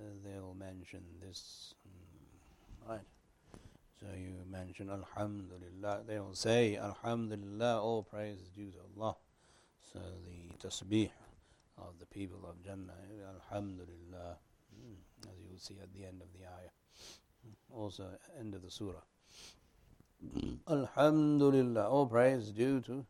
uh, 0.00 0.02
they'll 0.24 0.54
mention 0.54 1.02
this 1.20 1.74
right 2.88 3.06
so 4.00 4.06
you 4.16 4.34
mention 4.50 4.90
Alhamdulillah 4.90 6.02
they 6.06 6.18
will 6.18 6.34
say 6.34 6.76
Alhamdulillah 6.76 7.80
all 7.80 8.02
praise 8.02 8.38
is 8.40 8.48
due 8.48 8.70
to 8.70 8.78
Allah 8.96 9.14
so 9.92 10.00
the 10.26 10.56
tasbih 10.58 11.10
of 11.78 11.98
the 12.00 12.06
people 12.06 12.40
of 12.48 12.62
Jannah 12.64 12.98
Alhamdulillah 13.36 14.38
hmm, 14.74 15.28
as 15.28 15.36
you 15.38 15.48
will 15.52 15.58
see 15.58 15.76
at 15.82 15.92
the 15.94 16.04
end 16.04 16.22
of 16.22 16.28
the 16.32 16.46
ayah 16.46 16.74
also 17.70 18.06
end 18.40 18.54
of 18.54 18.62
the 18.62 18.70
surah 18.70 19.04
Alhamdulillah, 20.67 21.87
all 21.87 22.07
praise 22.07 22.51
due 22.51 22.81
to 22.81 23.05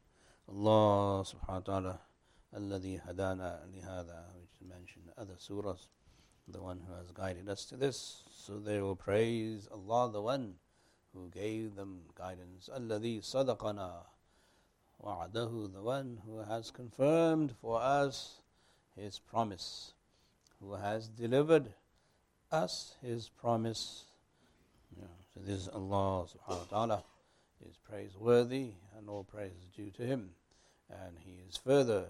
Allah 0.50 1.24
subhanahu 1.24 1.48
wa 1.48 1.60
ta'ala, 1.60 2.00
alladhi 2.56 3.02
hadana 3.02 3.60
lihada, 3.74 4.26
which 4.40 4.52
is 4.62 4.68
mentioned 4.68 5.10
other 5.18 5.34
surahs, 5.34 5.88
the 6.48 6.62
one 6.62 6.82
who 6.86 6.94
has 6.94 7.12
guided 7.12 7.50
us 7.50 7.66
to 7.66 7.78
this. 7.78 8.24
So 8.32 8.60
they 8.60 8.80
will 8.80 8.96
praise 8.96 9.68
Allah, 9.72 10.12
the 10.12 10.22
one 10.22 10.56
who 11.14 11.30
gave 11.30 11.76
them 11.76 12.02
guidance, 12.16 12.70
alladhi 12.72 13.22
sadaqana, 13.22 14.04
wa'adahu, 15.00 15.74
the 15.74 15.82
one 15.82 16.20
who 16.26 16.40
has 16.40 16.72
confirmed 16.72 17.54
for 17.62 17.82
us 17.82 18.42
his 18.96 19.20
promise, 19.20 19.94
who 20.60 20.74
has 20.74 21.08
delivered 21.08 21.74
us 22.52 22.96
his 23.02 23.30
promise. 23.30 24.06
So 25.38 25.52
this 25.52 25.68
Allah 25.68 26.26
subhanahu 26.26 26.72
wa 26.72 26.78
ta'ala 26.78 27.04
is 27.62 27.78
praiseworthy 27.78 28.72
and 28.98 29.08
all 29.08 29.24
praise 29.24 29.52
is 29.52 29.70
due 29.70 29.92
to 29.92 30.02
Him. 30.02 30.32
And 30.90 31.18
He 31.20 31.42
is 31.48 31.58
further 31.58 32.06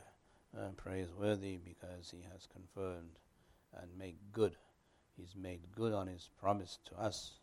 uh, 0.58 0.70
praiseworthy 0.78 1.58
because 1.58 2.10
He 2.10 2.24
has 2.32 2.48
confirmed 2.48 3.20
and 3.82 3.90
made 3.98 4.16
good. 4.32 4.56
He's 5.18 5.36
made 5.36 5.60
good 5.76 5.94
on 5.94 6.08
His 6.08 6.30
promise 6.40 6.80
to 6.86 6.96
us 6.96 7.34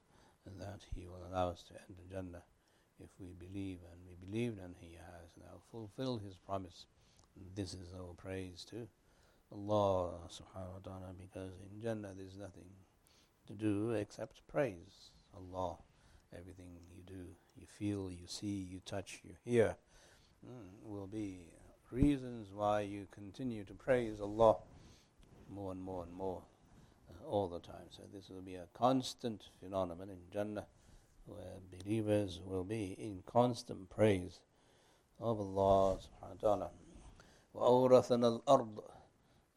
that 0.47 0.81
He 0.94 1.07
will 1.07 1.27
allow 1.31 1.51
us 1.51 1.62
to 1.64 1.75
enter 1.75 2.03
Jannah 2.11 2.44
if 2.99 3.11
we 3.20 3.35
believe. 3.38 3.79
And 3.92 4.01
we 4.09 4.27
believe 4.27 4.57
and 4.64 4.75
He 4.79 4.94
has 4.94 5.37
now 5.38 5.61
fulfilled 5.70 6.23
His 6.25 6.37
promise. 6.37 6.87
This 7.55 7.75
is 7.75 7.92
all 7.92 8.16
praise 8.16 8.64
to 8.70 8.88
Allah 9.53 10.14
subhanahu 10.31 10.73
wa 10.73 10.83
ta'ala 10.83 11.14
because 11.18 11.53
in 11.70 11.83
Jannah 11.83 12.14
there's 12.16 12.38
nothing 12.38 12.70
to 13.49 13.53
do 13.53 13.90
except 13.90 14.40
praise. 14.49 15.11
Allah. 15.36 15.77
Everything 16.38 16.67
you 16.95 17.03
do, 17.05 17.25
you 17.55 17.65
feel, 17.67 18.12
you 18.12 18.27
see, 18.27 18.67
you 18.71 18.82
touch, 18.86 19.21
you 19.23 19.32
hear, 19.43 19.75
mm, 20.45 20.67
will 20.84 21.08
be 21.08 21.39
reasons 21.91 22.49
why 22.53 22.82
you 22.82 23.08
continue 23.12 23.63
to 23.63 23.73
praise 23.73 24.21
Allah 24.21 24.58
more 25.51 25.71
and 25.71 25.82
more 25.82 26.03
and 26.03 26.13
more 26.13 26.43
uh, 27.10 27.27
all 27.27 27.47
the 27.47 27.60
time. 27.60 27.88
So 27.89 28.03
this 28.13 28.29
will 28.29 28.41
be 28.41 28.55
a 28.55 28.67
constant 28.73 29.45
phenomenon 29.60 30.10
in 30.10 30.19
Jannah 30.32 30.67
where 31.25 31.58
believers 31.79 32.39
will 32.45 32.63
be 32.63 32.95
in 32.97 33.23
constant 33.25 33.89
praise 33.89 34.39
of 35.19 35.39
Allah 35.39 35.97
subhanahu 35.97 36.41
wa 36.43 36.49
ta'ala. 36.49 36.69
وَأَوْرَثَنَا 37.55 38.43
الْأَرْضِ 38.43 38.84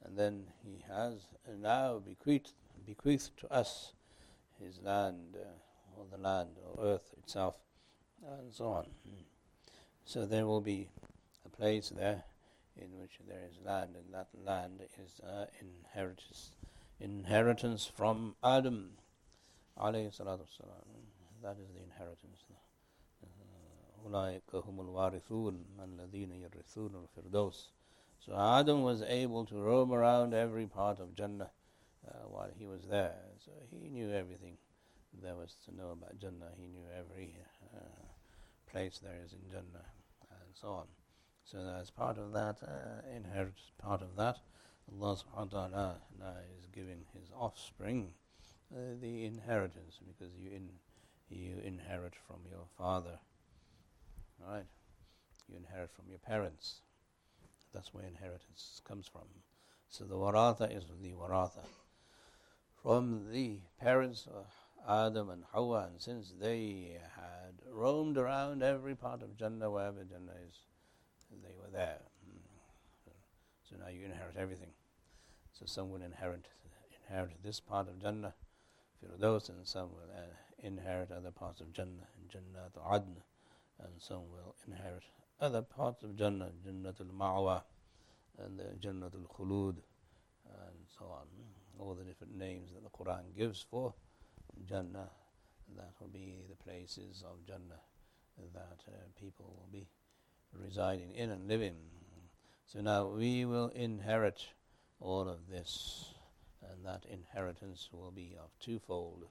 And 0.05 0.19
then 0.19 0.45
He 0.65 0.85
has 0.89 1.27
now 1.61 1.99
bequeathed, 1.99 2.53
bequeathed 2.87 3.37
to 3.39 3.53
us 3.53 3.93
His 4.59 4.81
land, 4.83 5.37
uh, 5.37 5.49
or 5.97 6.05
the 6.11 6.19
land 6.19 6.51
or 6.65 6.85
earth 6.85 7.15
itself, 7.19 7.57
and 8.27 8.53
so 8.53 8.67
on. 8.67 8.87
So 10.05 10.27
there 10.27 10.47
will 10.47 10.61
be 10.61 10.89
a 11.47 11.49
place 11.49 11.91
there 11.91 12.25
in 12.77 12.99
which 12.99 13.19
there 13.29 13.45
is 13.49 13.57
land, 13.65 13.91
and 13.95 14.13
that 14.13 14.29
land 14.45 14.81
is 15.03 15.21
uh, 15.21 15.47
inheritance, 15.61 16.51
inheritance 17.01 17.91
from 17.95 18.35
Adam, 18.43 18.91
alayhi 19.79 20.15
salatu 20.17 20.41
wasalam. 20.41 20.85
That 21.43 21.57
is 21.61 21.69
the 21.75 21.83
inheritance. 21.83 22.45
أولئك 24.07 24.55
هم 24.55 24.81
الوارثون 24.81 25.65
الذين 25.79 26.33
يرثون 26.33 26.95
الفردوس 26.95 27.71
So 28.19 28.37
Adam 28.37 28.83
was 28.83 29.03
able 29.03 29.45
to 29.47 29.57
roam 29.61 29.93
around 29.93 30.33
every 30.33 30.67
part 30.67 31.01
of 31.01 31.15
Jannah 31.15 31.51
uh, 32.07 32.13
while 32.29 32.51
he 32.57 32.67
was 32.67 32.87
there. 32.87 33.19
So 33.45 33.51
he 33.69 33.89
knew 33.89 34.13
everything 34.13 34.59
there 35.22 35.36
was 35.36 35.56
to 35.66 35.76
know 35.76 35.92
about 35.92 36.20
Jannah. 36.20 36.52
He 36.58 36.68
knew 36.68 36.86
every 36.98 37.38
uh, 37.76 37.80
place 38.72 39.00
there 39.00 39.20
is 39.26 39.34
in 39.34 39.50
Jannah 39.50 39.86
and 40.30 40.50
so 40.54 40.70
on. 40.70 40.86
So 41.44 41.60
as 41.80 41.90
part 41.90 42.18
of 42.18 42.34
that, 42.34 42.58
uh, 42.62 43.08
inherit 43.16 43.54
part 43.82 44.02
of 44.02 44.16
that, 44.18 44.38
Allah 44.92 45.16
subhanahu 45.16 45.54
wa 45.54 45.68
ta'ala 45.68 45.96
is 46.60 46.68
giving 46.74 47.06
His 47.14 47.30
offspring 47.36 48.14
uh, 48.74 48.96
the 49.02 49.26
inheritance 49.26 50.00
because 50.06 50.34
you 50.38 50.52
in, 50.52 50.70
you 51.30 51.62
inherit 51.64 52.16
from 52.28 52.38
your 52.50 52.66
father, 52.78 53.20
right? 54.46 54.66
You 55.50 55.58
inherit 55.58 55.92
from 55.92 56.06
your 56.10 56.20
parents. 56.20 56.82
That's 57.74 57.94
where 57.94 58.06
inheritance 58.06 58.82
comes 58.86 59.08
from. 59.08 59.28
So 59.90 60.04
the 60.04 60.16
waratha 60.16 60.76
is 60.76 60.84
the 61.02 61.14
waratha. 61.14 61.64
From 62.82 63.32
the 63.32 63.60
parents 63.80 64.28
uh, 64.28 64.44
Adam 64.88 65.30
and 65.30 65.44
Hawa, 65.52 65.88
and 65.92 66.02
since 66.02 66.34
they 66.40 66.98
had 67.16 67.54
roamed 67.72 68.18
around 68.18 68.64
every 68.64 68.96
part 68.96 69.22
of 69.22 69.38
Jannah, 69.38 69.70
wherever 69.70 70.04
Jannah 70.04 70.38
is, 70.48 70.56
they 71.44 71.54
were 71.58 71.70
there. 71.72 72.00
So, 73.70 73.76
now 73.78 73.90
you 73.90 74.06
inherit 74.06 74.38
everything. 74.38 74.72
So 75.52 75.66
some 75.66 75.90
will 75.90 76.02
inherit 76.02 76.48
inherit 77.10 77.44
this 77.44 77.60
part 77.60 77.88
of 77.90 78.00
Jannah, 78.00 78.34
Firdaus, 79.02 79.50
and 79.50 79.68
some 79.68 79.90
will 79.92 80.10
uh, 80.16 80.22
inherit 80.60 81.12
other 81.12 81.32
parts 81.32 81.62
of 81.62 81.74
Jannah, 81.74 82.08
Jannah 82.30 82.70
to 82.74 82.80
Adn, 82.94 83.18
and 83.80 83.94
some 83.98 84.30
will 84.30 84.56
inherit 84.68 85.04
other 85.42 85.62
parts 85.62 86.04
of 86.04 86.16
Jannah, 86.16 86.52
Jannah 86.64 86.94
al 87.00 87.06
Ma'wa, 87.08 87.62
and 88.38 88.60
the 88.60 88.76
Jannah 88.80 89.08
al 89.08 89.28
Khulud, 89.36 89.78
and 90.46 90.78
so 90.98 91.06
on. 91.06 91.26
All 91.80 91.96
the 91.96 92.04
different 92.04 92.38
names 92.38 92.72
that 92.74 92.84
the 92.84 92.90
Quran 92.90 93.36
gives 93.36 93.66
for 93.70 93.94
Jannah, 94.69 95.11
that 95.77 95.93
will 96.01 96.09
be 96.09 96.45
the 96.49 96.57
places 96.57 97.23
of 97.27 97.45
Jannah 97.47 97.81
that 98.55 98.79
uh, 98.89 98.93
people 99.21 99.55
will 99.57 99.69
be 99.73 99.87
residing 100.53 101.13
in 101.15 101.31
and 101.31 101.49
living. 101.49 101.77
So 102.67 102.81
now 102.81 103.07
we 103.07 103.45
will 103.45 103.69
inherit 103.75 104.47
all 105.01 105.29
of 105.29 105.49
this, 105.51 106.15
and 106.63 106.85
that 106.87 107.05
inheritance 107.11 107.91
will 107.93 108.11
be 108.11 108.37
of 108.43 108.51
twofold. 108.61 109.27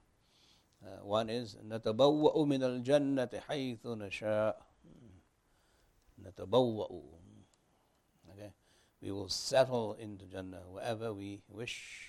Uh, 0.84 1.04
one 1.04 1.30
is 1.30 1.56
نتبوأ 1.66 2.46
من 2.46 2.62
الجنة 2.62 3.40
حيث 3.48 3.86
نشاء. 3.86 4.54
نتبوأ. 6.22 7.02
Okay, 8.30 8.52
we 9.00 9.10
will 9.10 9.28
settle 9.28 9.94
into 9.94 10.24
Jannah 10.26 10.62
wherever 10.70 11.12
we 11.12 11.42
wish. 11.48 12.08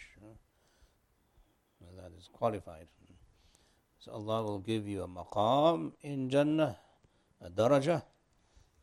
That 1.97 2.11
is 2.17 2.29
qualified. 2.31 2.87
Allah 4.08 4.42
will 4.42 4.58
give 4.58 4.86
you 4.86 5.02
a 5.02 5.08
maqam 5.08 5.92
in 6.02 6.30
Jannah, 6.30 6.76
a 7.40 7.50
daraja, 7.50 8.02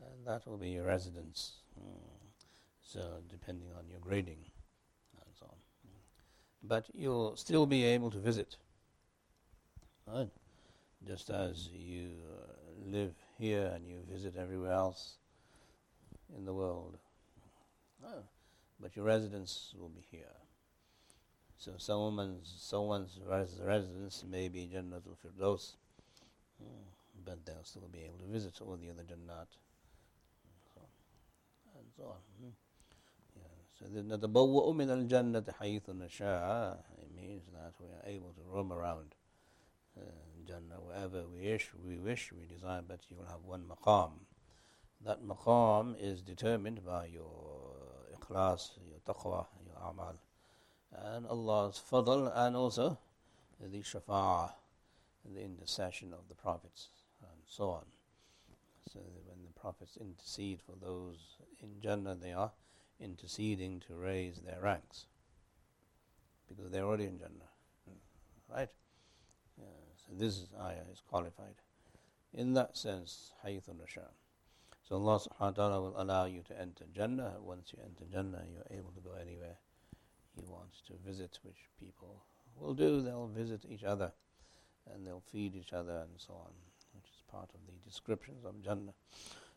and 0.02 0.26
that 0.26 0.48
will 0.48 0.58
be 0.58 0.70
your 0.70 0.86
residence. 0.86 1.54
Hmm. 1.78 2.06
So 2.82 3.02
depending 3.30 3.70
on 3.78 3.90
your 3.90 4.00
grading 4.00 4.38
and 5.16 5.36
so 5.38 5.46
on. 5.46 5.58
But 6.64 6.86
you'll 6.94 7.36
still 7.36 7.66
be 7.66 7.84
able 7.84 8.12
to 8.12 8.20
visit. 8.20 8.58
Right? 10.08 10.30
Just 11.08 11.30
as 11.30 11.70
you 11.74 12.10
uh, 12.32 12.92
live 12.92 13.14
here 13.38 13.72
and 13.76 13.88
you 13.88 13.98
visit 14.10 14.36
everywhere 14.38 14.72
else 14.72 15.16
in 16.38 16.46
the 16.46 16.54
world. 16.54 16.98
Oh, 18.04 18.24
but 18.80 18.96
your 18.96 19.06
residence 19.06 19.74
will 19.80 19.90
be 19.90 20.06
here. 20.12 20.36
So 21.65 21.73
someone's 21.77 22.51
someone's 22.59 23.21
residence 23.23 24.25
may 24.27 24.49
be 24.49 24.67
Jannatul 24.73 25.15
Firdaus, 25.21 25.75
hmm, 26.59 26.89
but 27.23 27.45
they'll 27.45 27.65
still 27.65 27.87
be 27.93 28.01
able 28.01 28.17
to 28.17 28.33
visit 28.33 28.59
all 28.63 28.79
the 28.81 28.89
other 28.89 29.03
Jannat. 29.03 29.47
And 31.77 31.87
so 31.95 32.05
on. 32.05 32.23
Hmm. 32.41 32.57
Yeah. 33.37 33.79
So 33.79 33.85
نتبوأ 33.87 34.73
من 34.73 34.89
الجنة 34.89 35.53
حيث 35.53 35.91
نشاء 35.91 36.79
it 37.03 37.15
means 37.15 37.43
that 37.53 37.75
we 37.79 37.89
are 37.89 38.07
able 38.07 38.33
to 38.33 38.41
roam 38.51 38.73
around 38.73 39.15
uh, 39.99 40.05
Jannah 40.47 40.81
wherever 40.81 41.25
we 41.29 41.51
wish, 41.51 41.73
we 41.85 41.99
wish, 41.99 42.33
we 42.33 42.47
desire, 42.47 42.81
but 42.89 43.01
you 43.11 43.17
will 43.19 43.27
have 43.27 43.45
one 43.45 43.65
maqam. 43.69 44.13
That 45.05 45.23
maqam 45.23 45.95
is 46.01 46.23
determined 46.23 46.87
by 46.87 47.05
your 47.05 47.83
ikhlas, 48.19 48.71
your 48.89 49.01
taqwa, 49.07 49.45
your 49.67 49.77
amal 49.87 50.17
and 51.04 51.26
Allah's 51.28 51.82
fadl 51.92 52.32
and 52.36 52.56
also 52.56 52.98
the 53.60 53.80
shafa'ah, 53.80 54.52
the 55.34 55.42
intercession 55.42 56.14
of 56.14 56.28
the 56.28 56.36
prophets 56.36 56.90
and 57.22 57.42
so 57.48 57.70
on. 57.70 57.86
So 58.92 59.00
when 59.26 59.44
the 59.46 59.60
prophets 59.60 59.98
intercede 60.00 60.60
for 60.62 60.74
those 60.80 61.38
in 61.62 61.82
Jannah, 61.82 62.16
they 62.16 62.34
are 62.34 62.52
interceding 63.00 63.82
to 63.88 63.96
raise 63.96 64.40
their 64.40 64.60
ranks 64.62 65.06
because 66.48 66.72
they're 66.72 66.86
already 66.86 67.06
in 67.06 67.18
Jannah, 67.18 67.52
hmm. 67.88 68.54
right? 68.56 68.70
Yeah, 69.58 69.66
so 69.96 70.14
this 70.18 70.46
ayah 70.62 70.86
is 70.92 71.02
qualified 71.02 71.56
in 72.36 72.54
that 72.54 72.78
sense, 72.78 73.32
haythun 73.46 73.80
nasha. 73.80 74.10
So 74.88 74.96
Allah 74.96 75.20
subhanahu 75.20 75.40
wa 75.40 75.52
ta'ala 75.52 75.82
will 75.82 75.96
allow 75.98 76.26
you 76.26 76.44
to 76.48 76.60
enter 76.60 76.84
Jannah. 76.94 77.36
Once 77.40 77.74
you 77.74 77.82
enter 77.84 78.04
Jannah, 78.12 78.44
you're 78.52 78.78
able 78.78 78.92
to 78.92 79.00
go 79.00 79.14
anywhere 79.20 79.58
he 80.36 80.46
wants 80.46 80.82
to 80.88 80.94
visit, 81.06 81.40
which 81.44 81.70
people 81.80 82.24
will 82.56 82.74
do. 82.74 83.02
They'll 83.02 83.28
visit 83.28 83.66
each 83.70 83.84
other 83.84 84.12
and 84.94 85.06
they'll 85.06 85.24
feed 85.32 85.56
each 85.56 85.74
other 85.74 85.98
and 85.98 86.12
so 86.18 86.34
on, 86.34 86.52
which 86.94 87.10
is 87.10 87.24
part 87.30 87.50
of 87.54 87.60
the 87.66 87.90
descriptions 87.90 88.46
of 88.46 88.62
Jannah. 88.64 88.94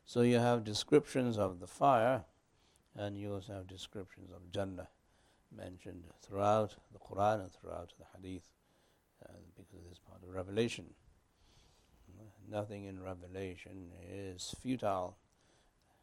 So 0.05 0.23
you 0.23 0.39
have 0.39 0.65
descriptions 0.65 1.39
of 1.39 1.61
the 1.61 1.67
fire 1.67 2.25
and 2.97 3.19
you 3.19 3.35
also 3.35 3.55
have 3.55 3.67
descriptions 3.67 4.31
of 4.31 4.51
Jannah 4.53 4.89
mentioned 5.55 6.05
throughout 6.23 6.77
the 6.93 6.99
Quran 6.99 7.43
and 7.43 7.53
throughout 7.53 7.93
the 7.99 8.05
Hadith 8.17 8.49
uh, 9.25 9.33
because 9.57 9.85
it 9.87 9.93
is 9.93 9.99
part 9.99 10.23
of 10.23 10.35
Revelation. 10.35 10.87
Nothing 12.51 12.85
in 12.85 13.03
Revelation 13.03 13.91
is 14.11 14.55
futile 14.63 15.19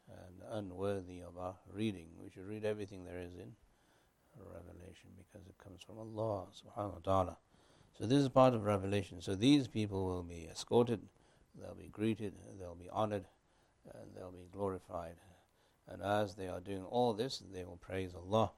and 0.08 0.44
unworthy 0.52 1.22
of 1.22 1.38
our 1.38 1.56
reading. 1.74 2.10
We 2.22 2.30
should 2.30 2.48
read 2.48 2.64
everything 2.64 3.06
there 3.06 3.20
is 3.20 3.34
in 3.34 3.54
Revelation 4.44 5.10
because 5.18 5.48
it 5.48 5.58
comes 5.58 5.82
from 5.82 6.00
Allah 6.00 6.48
subhanahu 6.52 6.94
wa 6.94 7.00
ta'ala. 7.04 7.38
So 7.98 8.06
this 8.06 8.20
is 8.20 8.30
part 8.30 8.54
of 8.54 8.66
Revelation. 8.66 9.22
So 9.22 9.36
these 9.36 9.68
people 9.68 10.06
will 10.06 10.24
be 10.24 10.48
escorted, 10.52 11.02
they'll 11.60 11.76
be 11.76 11.88
greeted, 11.88 12.34
they'll 12.60 12.76
be 12.76 12.90
honored, 12.92 13.26
and 13.94 14.16
they'll 14.16 14.32
be 14.32 14.48
glorified. 14.52 15.16
And 15.88 16.02
as 16.02 16.36
they 16.36 16.48
are 16.48 16.60
doing 16.60 16.84
all 16.84 17.14
this, 17.14 17.44
they 17.54 17.64
will 17.64 17.78
praise 17.78 18.14
Allah 18.16 18.52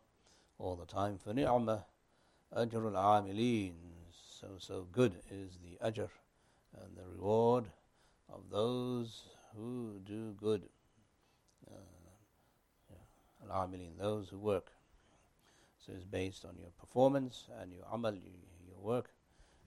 all 0.57 0.75
the 0.75 0.85
time. 0.85 1.17
For 1.17 1.33
ni'mah 1.33 1.83
ajrul. 2.55 3.73
So, 4.39 4.47
so 4.59 4.87
good 4.91 5.13
is 5.31 5.57
the 5.63 5.77
ajr 5.85 6.09
and 6.79 6.95
the 6.95 7.03
reward 7.15 7.65
of 8.29 8.41
those 8.51 9.23
who 9.55 9.99
do 10.05 10.35
good. 10.39 10.63
Uh, 11.69 11.79
Al-amilin, 13.49 13.97
those 13.97 14.29
who 14.29 14.37
work. 14.37 14.71
So 15.86 15.92
it's 15.92 16.04
based 16.04 16.44
on 16.44 16.56
your 16.58 16.70
performance 16.78 17.48
and 17.60 17.72
your 17.72 17.84
amal, 17.92 18.14
your 18.14 18.78
work. 18.80 19.10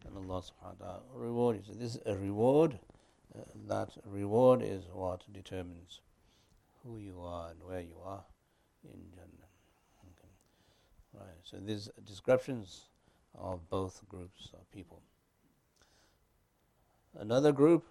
And 0.05 0.15
Allah 0.17 0.41
subhanahu 0.41 0.79
wa 0.79 0.85
ta'ala 0.85 1.01
reward 1.13 1.57
you. 1.57 1.63
So 1.65 1.73
this 1.73 1.95
is 1.95 2.01
a 2.05 2.15
reward. 2.15 2.79
Uh, 3.33 3.41
that 3.67 3.89
reward 4.05 4.61
is 4.61 4.83
what 4.93 5.23
determines 5.33 6.01
who 6.83 6.99
you 6.99 7.19
are 7.21 7.49
and 7.49 7.63
where 7.63 7.81
you 7.81 7.97
are 8.05 8.23
in 8.83 8.99
Jannah. 9.13 9.49
Okay. 10.11 10.31
Right. 11.13 11.41
So 11.43 11.57
these 11.57 11.89
descriptions 12.05 12.85
of 13.37 13.67
both 13.69 14.07
groups 14.07 14.49
of 14.53 14.69
people. 14.71 15.01
Another 17.19 17.51
group 17.51 17.85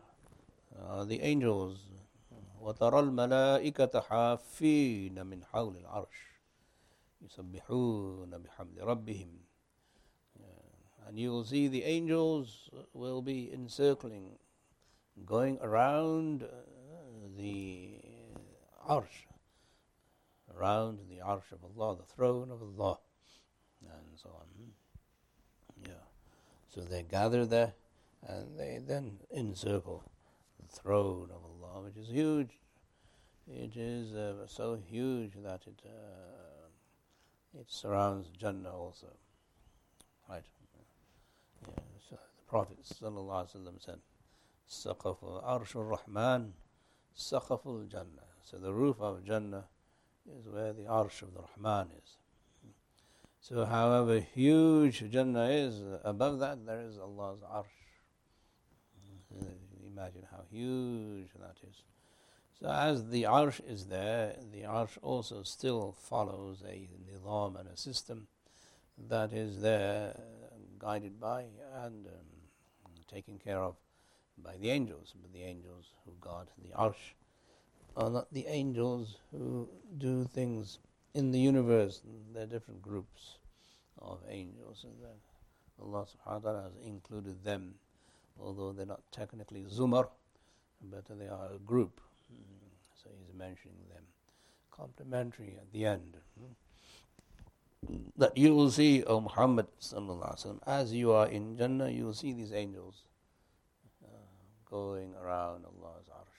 are 0.88 1.04
the 1.04 1.20
angels. 1.20 1.78
وترى 2.64 3.00
الملائكة 3.00 4.00
حافين 4.00 5.26
من 5.26 5.44
حول 5.44 5.76
العرش 5.76 6.27
يسبحون 7.22 8.38
بحمد 8.38 8.78
ربهم 8.78 9.44
and 11.06 11.18
you 11.18 11.30
will 11.30 11.44
see 11.44 11.68
the 11.68 11.84
angels 11.84 12.70
will 12.92 13.20
be 13.20 13.52
encircling, 13.52 14.38
going 15.26 15.58
around 15.60 16.42
uh, 16.42 16.46
the 17.36 17.98
arsh, 18.88 19.26
around 20.56 20.98
the 21.08 21.18
arsh 21.18 21.52
of 21.52 21.58
Allah, 21.64 21.96
the 21.96 22.14
throne 22.14 22.50
of 22.50 22.62
Allah, 22.62 22.98
and 23.82 24.18
so 24.18 24.30
on. 24.30 24.46
Yeah. 25.86 25.92
So 26.74 26.80
they 26.80 27.02
gather 27.02 27.44
there 27.44 27.74
and 28.26 28.58
they 28.58 28.80
then 28.84 29.18
encircle 29.34 30.04
the 30.60 30.74
throne 30.74 31.28
of 31.30 31.42
Allah, 31.44 31.82
which 31.82 31.96
is 31.96 32.08
huge. 32.08 32.58
It 33.46 33.76
is 33.76 34.14
uh, 34.14 34.46
so 34.46 34.78
huge 34.88 35.32
that 35.42 35.60
it 35.66 35.82
uh, 35.84 36.57
it 37.57 37.65
surrounds 37.67 38.29
Jannah 38.37 38.75
also. 38.75 39.07
Right? 40.29 40.43
Yeah, 41.67 41.73
so 42.09 42.15
the 42.15 42.43
Prophet 42.47 42.77
said, 42.83 43.99
Saqaful 44.69 45.43
Arshul 45.43 45.89
Rahman, 45.89 46.53
Saqaful 47.17 47.89
Jannah. 47.89 48.27
So 48.43 48.57
the 48.57 48.73
roof 48.73 48.97
of 48.99 49.23
Jannah 49.23 49.65
is 50.37 50.47
where 50.47 50.73
the 50.73 50.83
Arsh 50.83 51.21
of 51.21 51.33
the 51.33 51.41
Rahman 51.41 51.87
is. 52.03 52.17
So, 53.41 53.65
however 53.65 54.19
huge 54.19 55.09
Jannah 55.09 55.47
is, 55.47 55.81
above 56.03 56.39
that 56.39 56.65
there 56.65 56.81
is 56.81 56.97
Allah's 56.99 57.39
Arsh. 57.41 57.65
Imagine 59.87 60.27
how 60.29 60.43
huge 60.51 61.29
that 61.39 61.55
is. 61.67 61.83
So 62.61 62.69
as 62.69 63.07
the 63.07 63.23
arsh 63.23 63.61
is 63.65 63.85
there, 63.85 64.35
the 64.51 64.63
arsh 64.63 64.97
also 65.01 65.43
still 65.43 65.95
follows 65.97 66.61
a 66.67 66.89
nizam 67.09 67.57
and 67.57 67.69
a 67.69 67.77
system 67.77 68.27
that 69.07 69.31
is 69.31 69.61
there, 69.61 70.19
guided 70.77 71.19
by 71.21 71.45
and 71.83 72.07
um, 72.07 72.91
taken 73.07 73.37
care 73.37 73.59
of 73.59 73.75
by 74.37 74.57
the 74.57 74.71
angels. 74.71 75.13
But 75.21 75.31
the 75.31 75.43
angels 75.43 75.93
who 76.03 76.11
guard 76.19 76.47
the 76.61 76.75
arsh 76.77 77.15
are 77.95 78.09
not 78.09 78.33
the 78.33 78.45
angels 78.47 79.17
who 79.31 79.69
do 79.97 80.25
things 80.25 80.79
in 81.13 81.31
the 81.31 81.39
universe. 81.39 82.01
There 82.33 82.43
are 82.43 82.45
different 82.45 82.81
groups 82.81 83.37
of 84.01 84.19
angels, 84.29 84.83
and 84.83 84.93
Allah 85.81 86.05
subhanahu 86.05 86.43
wa 86.43 86.51
ta'ala 86.51 86.63
has 86.63 86.73
included 86.85 87.43
them, 87.43 87.75
although 88.37 88.73
they're 88.73 88.85
not 88.85 89.03
technically 89.11 89.63
zumar, 89.63 90.09
but 90.81 91.05
they 91.17 91.27
are 91.27 91.53
a 91.55 91.59
group. 91.59 92.01
So 93.02 93.10
he's 93.18 93.34
mentioning 93.36 93.88
them. 93.92 94.04
Complementary 94.70 95.56
at 95.60 95.72
the 95.72 95.86
end. 95.86 96.16
That 98.16 98.36
you 98.36 98.54
will 98.54 98.70
see, 98.70 99.04
O 99.04 99.20
Muhammad 99.20 99.66
وسلم, 99.78 100.58
as 100.66 100.92
you 100.92 101.12
are 101.12 101.26
in 101.26 101.56
Jannah, 101.56 101.90
you 101.90 102.06
will 102.06 102.14
see 102.14 102.32
these 102.32 102.52
angels 102.52 103.04
uh, 104.02 104.08
going 104.70 105.14
around 105.22 105.64
Allah's 105.66 106.08
arsh. 106.08 106.34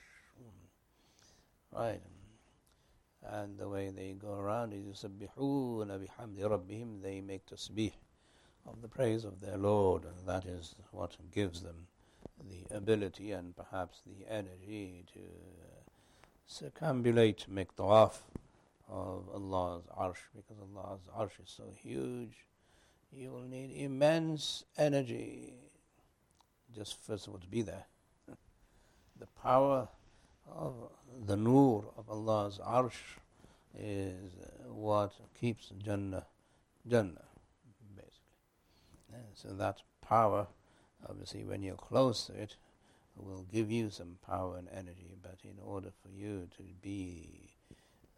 Right. 1.71 2.01
And 3.27 3.57
the 3.57 3.67
way 3.67 3.89
they 3.89 4.13
go 4.13 4.33
around 4.33 4.73
is 4.73 5.03
يُسَبِّحُونَ 5.03 5.87
بِحَمْدِ 5.87 6.39
رَبِّهِمْ 6.39 7.01
They 7.01 7.21
make 7.21 7.45
tasbih 7.45 7.93
of 8.67 8.81
the 8.81 8.87
praise 8.87 9.25
of 9.25 9.41
their 9.41 9.57
Lord, 9.57 10.05
and 10.05 10.27
that 10.27 10.45
is 10.45 10.75
what 10.91 11.15
gives 11.31 11.61
them 11.61 11.87
the 12.49 12.75
ability 12.75 13.31
and 13.31 13.55
perhaps 13.55 14.01
the 14.05 14.31
energy 14.31 15.05
to 15.13 15.19
circumambulate, 16.50 17.48
make 17.48 17.74
tawaf 17.76 18.18
of 18.88 19.28
Allah's 19.34 19.84
arsh 19.98 20.22
because 20.34 20.56
Allah's 20.60 21.00
arsh 21.16 21.42
is 21.44 21.50
so 21.56 21.64
huge. 21.76 22.44
You 23.12 23.30
will 23.30 23.42
need 23.42 23.72
immense 23.76 24.64
energy 24.76 25.54
just 26.74 26.96
first 27.02 27.26
of 27.26 27.34
all 27.34 27.40
to 27.40 27.46
be 27.46 27.62
there. 27.62 27.86
the 29.18 29.26
power 29.42 29.88
of 30.48 30.74
the 31.26 31.36
nur 31.36 31.84
of 31.96 32.08
Allah's 32.08 32.58
arsh 32.58 33.18
is 33.78 34.32
uh, 34.42 34.72
what 34.72 35.12
keeps 35.40 35.72
Jannah 35.78 36.26
Jannah, 36.88 37.28
basically. 37.94 39.20
so 39.34 39.48
that 39.54 39.82
power 40.00 40.46
Obviously, 41.08 41.44
when 41.44 41.62
you're 41.62 41.76
close 41.76 42.26
to 42.26 42.34
it 42.34 42.56
will 43.22 43.46
give 43.52 43.70
you 43.70 43.90
some 43.90 44.18
power 44.26 44.56
and 44.56 44.68
energy. 44.72 45.16
But 45.22 45.38
in 45.44 45.58
order 45.62 45.90
for 46.02 46.08
you 46.08 46.48
to 46.56 46.62
be 46.82 47.50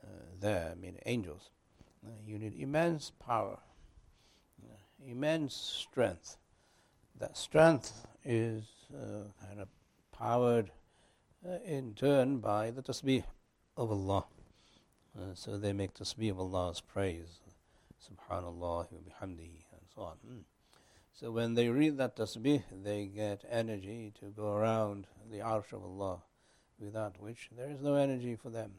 uh, 0.03 0.09
there, 0.41 0.71
I 0.73 0.75
mean, 0.75 0.99
angels, 1.07 1.51
uh, 2.07 2.11
you 2.27 2.39
need 2.39 2.55
immense 2.59 3.13
power, 3.25 3.59
uh, 4.63 4.75
immense 5.07 5.55
strength. 5.55 6.37
That 7.19 7.37
strength 7.37 8.07
is 8.25 8.65
uh, 8.95 9.25
kind 9.47 9.61
of 9.61 9.69
powered 10.13 10.71
uh, 11.47 11.59
in 11.65 11.95
turn 11.95 12.39
by 12.39 12.71
the 12.71 12.83
tasbih 12.83 13.25
of 13.77 13.91
Allah. 13.91 14.25
So 15.35 15.59
they 15.59 15.75
make 15.75 15.93
tasbih 15.93 16.31
of 16.31 16.41
Allah's 16.41 16.81
praise, 16.81 17.41
subhanallah 18.01 18.59
wa 18.61 18.87
bihamdihi, 18.91 19.65
and 19.73 19.83
so 19.95 20.03
on. 20.03 20.17
Mm. 20.27 20.45
So 21.15 21.31
when 21.31 21.55
they 21.55 21.69
read 21.69 21.99
that 21.99 22.17
tasbih, 22.17 22.63
they 22.83 23.07
get 23.07 23.45
energy 23.49 24.13
to 24.21 24.27
go 24.27 24.55
around 24.55 25.07
the 25.31 25.39
arsh 25.39 25.73
of 25.73 25.85
Allah, 25.85 26.23
without 26.81 27.21
which 27.21 27.51
there 27.57 27.71
is 27.71 27.81
no 27.81 27.95
energy 27.95 28.35
for 28.35 28.51
them. 28.51 28.73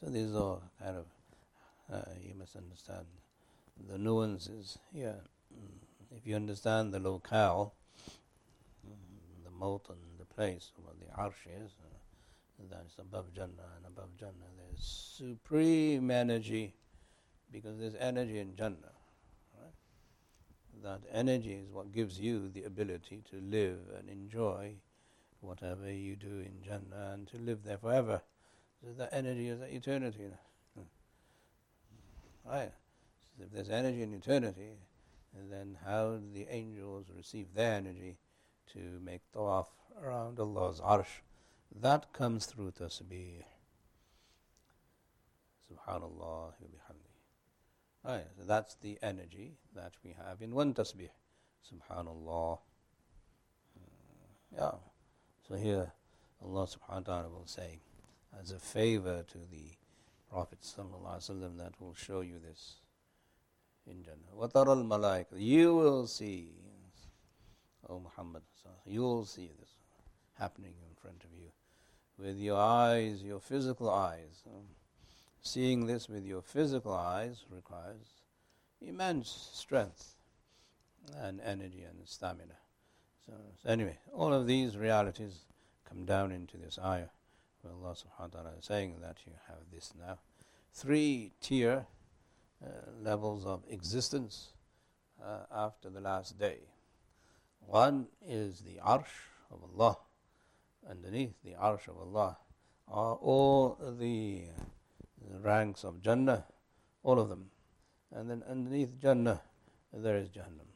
So 0.00 0.06
these 0.06 0.34
are 0.34 0.58
kind 0.82 0.96
of, 0.96 1.06
uh, 1.92 2.02
you 2.20 2.34
must 2.34 2.56
understand 2.56 3.06
the 3.88 3.96
nuances 3.96 4.78
here. 4.92 5.20
Mm. 5.54 6.16
If 6.16 6.26
you 6.26 6.36
understand 6.36 6.92
the 6.92 7.00
locale, 7.00 7.74
the 9.44 9.50
molten 9.50 9.96
the 10.18 10.24
place 10.26 10.72
where 10.76 10.94
the 10.98 11.12
arsh 11.20 11.64
is. 11.64 11.72
Uh, 11.80 11.88
that's 12.70 12.98
above 12.98 13.32
Jannah, 13.34 13.70
and 13.76 13.86
above 13.86 14.16
Jannah 14.18 14.32
there's 14.56 15.14
supreme 15.16 16.10
energy, 16.10 16.74
because 17.52 17.78
there's 17.78 17.94
energy 17.96 18.38
in 18.38 18.56
Jannah. 18.56 18.92
That 20.84 21.00
energy 21.10 21.54
is 21.54 21.72
what 21.72 21.92
gives 21.92 22.20
you 22.20 22.50
the 22.50 22.64
ability 22.64 23.22
to 23.30 23.40
live 23.40 23.78
and 23.98 24.10
enjoy 24.10 24.74
whatever 25.40 25.90
you 25.90 26.14
do 26.14 26.44
in 26.44 26.62
Jannah 26.62 27.12
and 27.14 27.26
to 27.28 27.38
live 27.38 27.64
there 27.64 27.78
forever. 27.78 28.20
So 28.82 28.92
that 28.98 29.08
energy 29.10 29.48
is 29.48 29.60
that 29.60 29.72
eternity. 29.72 30.24
Hmm. 30.76 30.82
Right. 32.46 32.72
So 33.38 33.44
if 33.44 33.50
there's 33.50 33.70
energy 33.70 34.02
in 34.02 34.12
eternity, 34.12 34.72
then 35.50 35.78
how 35.86 36.16
do 36.16 36.22
the 36.34 36.46
angels 36.50 37.06
receive 37.16 37.46
their 37.54 37.76
energy 37.76 38.18
to 38.74 39.00
make 39.02 39.22
tawaf 39.34 39.68
around 40.02 40.38
Allah's 40.38 40.80
arsh? 40.80 41.22
That 41.74 42.12
comes 42.12 42.44
through 42.44 42.72
tasbih. 42.72 43.42
Subhanallah 45.72 46.52
wa. 46.60 47.03
Right, 48.03 48.25
so 48.37 48.43
that's 48.45 48.75
the 48.75 48.97
energy 49.01 49.57
that 49.75 49.93
we 50.03 50.15
have 50.25 50.41
in 50.41 50.55
one 50.55 50.73
tasbih. 50.73 51.09
Subhanallah. 51.69 52.59
Hmm. 53.77 54.55
Yeah. 54.55 54.71
So 55.47 55.55
here 55.55 55.91
Allah 56.43 56.67
subhanahu 56.67 57.07
wa 57.07 57.13
ta'ala 57.13 57.29
will 57.29 57.45
say, 57.45 57.81
as 58.39 58.51
a 58.51 58.59
favor 58.59 59.23
to 59.27 59.37
the 59.51 59.75
Prophet 60.29 60.59
sallallahu 60.61 61.57
that 61.57 61.73
will 61.81 61.95
show 61.95 62.21
you 62.21 62.39
this 62.39 62.75
in 63.87 64.03
Jannah. 64.03 64.37
وَتَرَى 64.37 64.83
الْمَلَائِكَ 64.83 65.25
You 65.33 65.75
will 65.75 66.07
see, 66.07 66.51
O 67.89 67.99
Muhammad, 67.99 68.43
you 68.85 69.01
will 69.01 69.25
see 69.25 69.49
this 69.59 69.71
happening 70.37 70.75
in 70.87 70.95
front 70.95 71.23
of 71.23 71.31
you 71.33 71.49
with 72.17 72.37
your 72.37 72.57
eyes, 72.57 73.23
your 73.23 73.39
physical 73.39 73.89
eyes. 73.89 74.43
Seeing 75.44 75.86
this 75.86 76.08
with 76.08 76.24
your 76.24 76.42
physical 76.42 76.94
eyes 76.94 77.44
requires 77.50 78.22
immense 78.80 79.50
strength 79.52 80.16
and 81.16 81.40
energy 81.40 81.82
and 81.82 81.98
stamina. 82.06 82.56
So, 83.26 83.32
so, 83.62 83.68
anyway, 83.68 83.98
all 84.12 84.32
of 84.32 84.46
these 84.46 84.76
realities 84.76 85.44
come 85.88 86.04
down 86.04 86.32
into 86.32 86.56
this 86.56 86.78
ayah 86.78 87.08
where 87.64 87.72
Allah 87.72 87.94
subhanahu 87.94 88.34
wa 88.34 88.40
ta'ala 88.40 88.50
is 88.58 88.64
saying 88.66 88.96
that 89.00 89.18
you 89.26 89.32
have 89.48 89.58
this 89.72 89.92
now. 89.98 90.18
Three 90.72 91.32
tier 91.40 91.86
uh, 92.62 92.68
levels 93.02 93.46
of 93.46 93.62
existence 93.68 94.52
uh, 95.22 95.44
after 95.50 95.88
the 95.88 96.00
last 96.00 96.38
day. 96.38 96.58
One 97.60 98.08
is 98.26 98.60
the 98.60 98.80
arsh 98.84 99.28
of 99.50 99.60
Allah. 99.62 99.96
Underneath 100.88 101.34
the 101.42 101.52
arsh 101.52 101.88
of 101.88 101.96
Allah 101.98 102.36
are 102.88 103.14
all 103.14 103.78
the, 103.98 104.42
the 105.30 105.40
ranks 105.40 105.84
of 105.84 106.00
Jannah, 106.00 106.44
all 107.02 107.18
of 107.18 107.28
them. 107.28 107.50
And 108.12 108.30
then 108.30 108.42
underneath 108.48 109.00
Jannah, 109.00 109.42
there 109.92 110.16
is 110.16 110.28
Jahannam. 110.28 110.68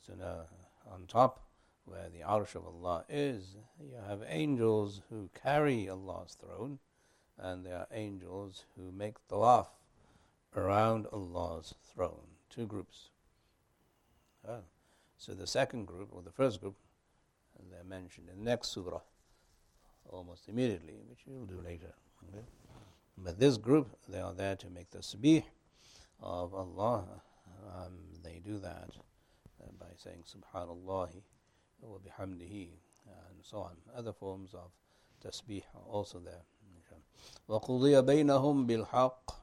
So 0.00 0.14
now, 0.18 0.46
on 0.92 1.06
top, 1.06 1.42
where 1.84 2.08
the 2.08 2.20
Arsh 2.20 2.54
of 2.54 2.66
Allah 2.66 3.04
is, 3.08 3.56
you 3.80 3.96
have 4.08 4.22
angels 4.28 5.02
who 5.08 5.30
carry 5.40 5.88
Allah's 5.88 6.34
throne, 6.40 6.78
and 7.38 7.64
there 7.64 7.76
are 7.78 7.88
angels 7.92 8.64
who 8.76 8.90
make 8.90 9.14
tawaf 9.28 9.68
around 10.56 11.06
Allah's 11.12 11.74
throne. 11.84 12.26
Two 12.50 12.66
groups. 12.66 13.10
So 15.18 15.32
the 15.32 15.46
second 15.46 15.86
group, 15.86 16.08
or 16.12 16.22
the 16.22 16.30
first 16.30 16.60
group, 16.60 16.76
they're 17.70 17.84
mentioned 17.84 18.28
in 18.28 18.38
the 18.38 18.50
next 18.50 18.68
surah, 18.68 19.00
almost 20.08 20.48
immediately, 20.48 20.94
which 21.08 21.20
we'll 21.26 21.46
do 21.46 21.60
later. 21.64 21.94
Okay? 22.27 22.45
But 23.17 23.39
this 23.39 23.57
group, 23.57 23.89
they 24.07 24.19
are 24.19 24.33
there 24.33 24.55
to 24.55 24.69
make 24.69 24.89
the 24.91 24.99
tasbih 24.99 25.43
of 26.21 26.53
Allah. 26.53 27.05
Um, 27.75 27.93
they 28.23 28.41
do 28.43 28.59
that 28.59 28.89
uh, 29.61 29.67
by 29.79 29.87
saying 29.95 30.23
Subhanallah 30.25 31.09
wa 31.81 31.97
bihamdihi 31.97 32.69
and 33.29 33.39
so 33.43 33.57
on. 33.57 33.75
Other 33.95 34.13
forms 34.13 34.53
of 34.53 34.71
tasbih 35.23 35.63
are 35.75 35.87
also 35.89 36.19
there. 36.19 36.43
وَقُضِيَ 37.49 38.01
بَيْنَهُمْ 38.05 38.67
بِالْحَقِّ 38.67 39.35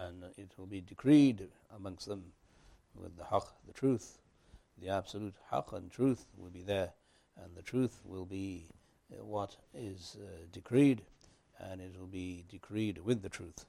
And 0.00 0.24
it 0.36 0.50
will 0.56 0.66
be 0.66 0.80
decreed 0.80 1.48
amongst 1.76 2.06
them 2.06 2.32
with 2.94 3.16
the 3.16 3.24
haqq, 3.24 3.46
the 3.66 3.72
truth. 3.72 4.18
The 4.78 4.88
absolute 4.88 5.34
haqq 5.52 5.72
and 5.74 5.90
truth 5.90 6.26
will 6.36 6.50
be 6.50 6.62
there. 6.62 6.92
And 7.42 7.54
the 7.54 7.62
truth 7.62 8.00
will 8.04 8.24
be 8.24 8.66
uh, 8.68 8.74
what 9.21 9.55
is 9.73 10.17
uh, 10.21 10.27
decreed. 10.51 11.01
And 11.59 11.81
it 11.81 11.95
will 11.99 12.07
be 12.07 12.43
decreed 12.49 12.99
with 13.03 13.23
the 13.23 13.29
truth. 13.29 13.65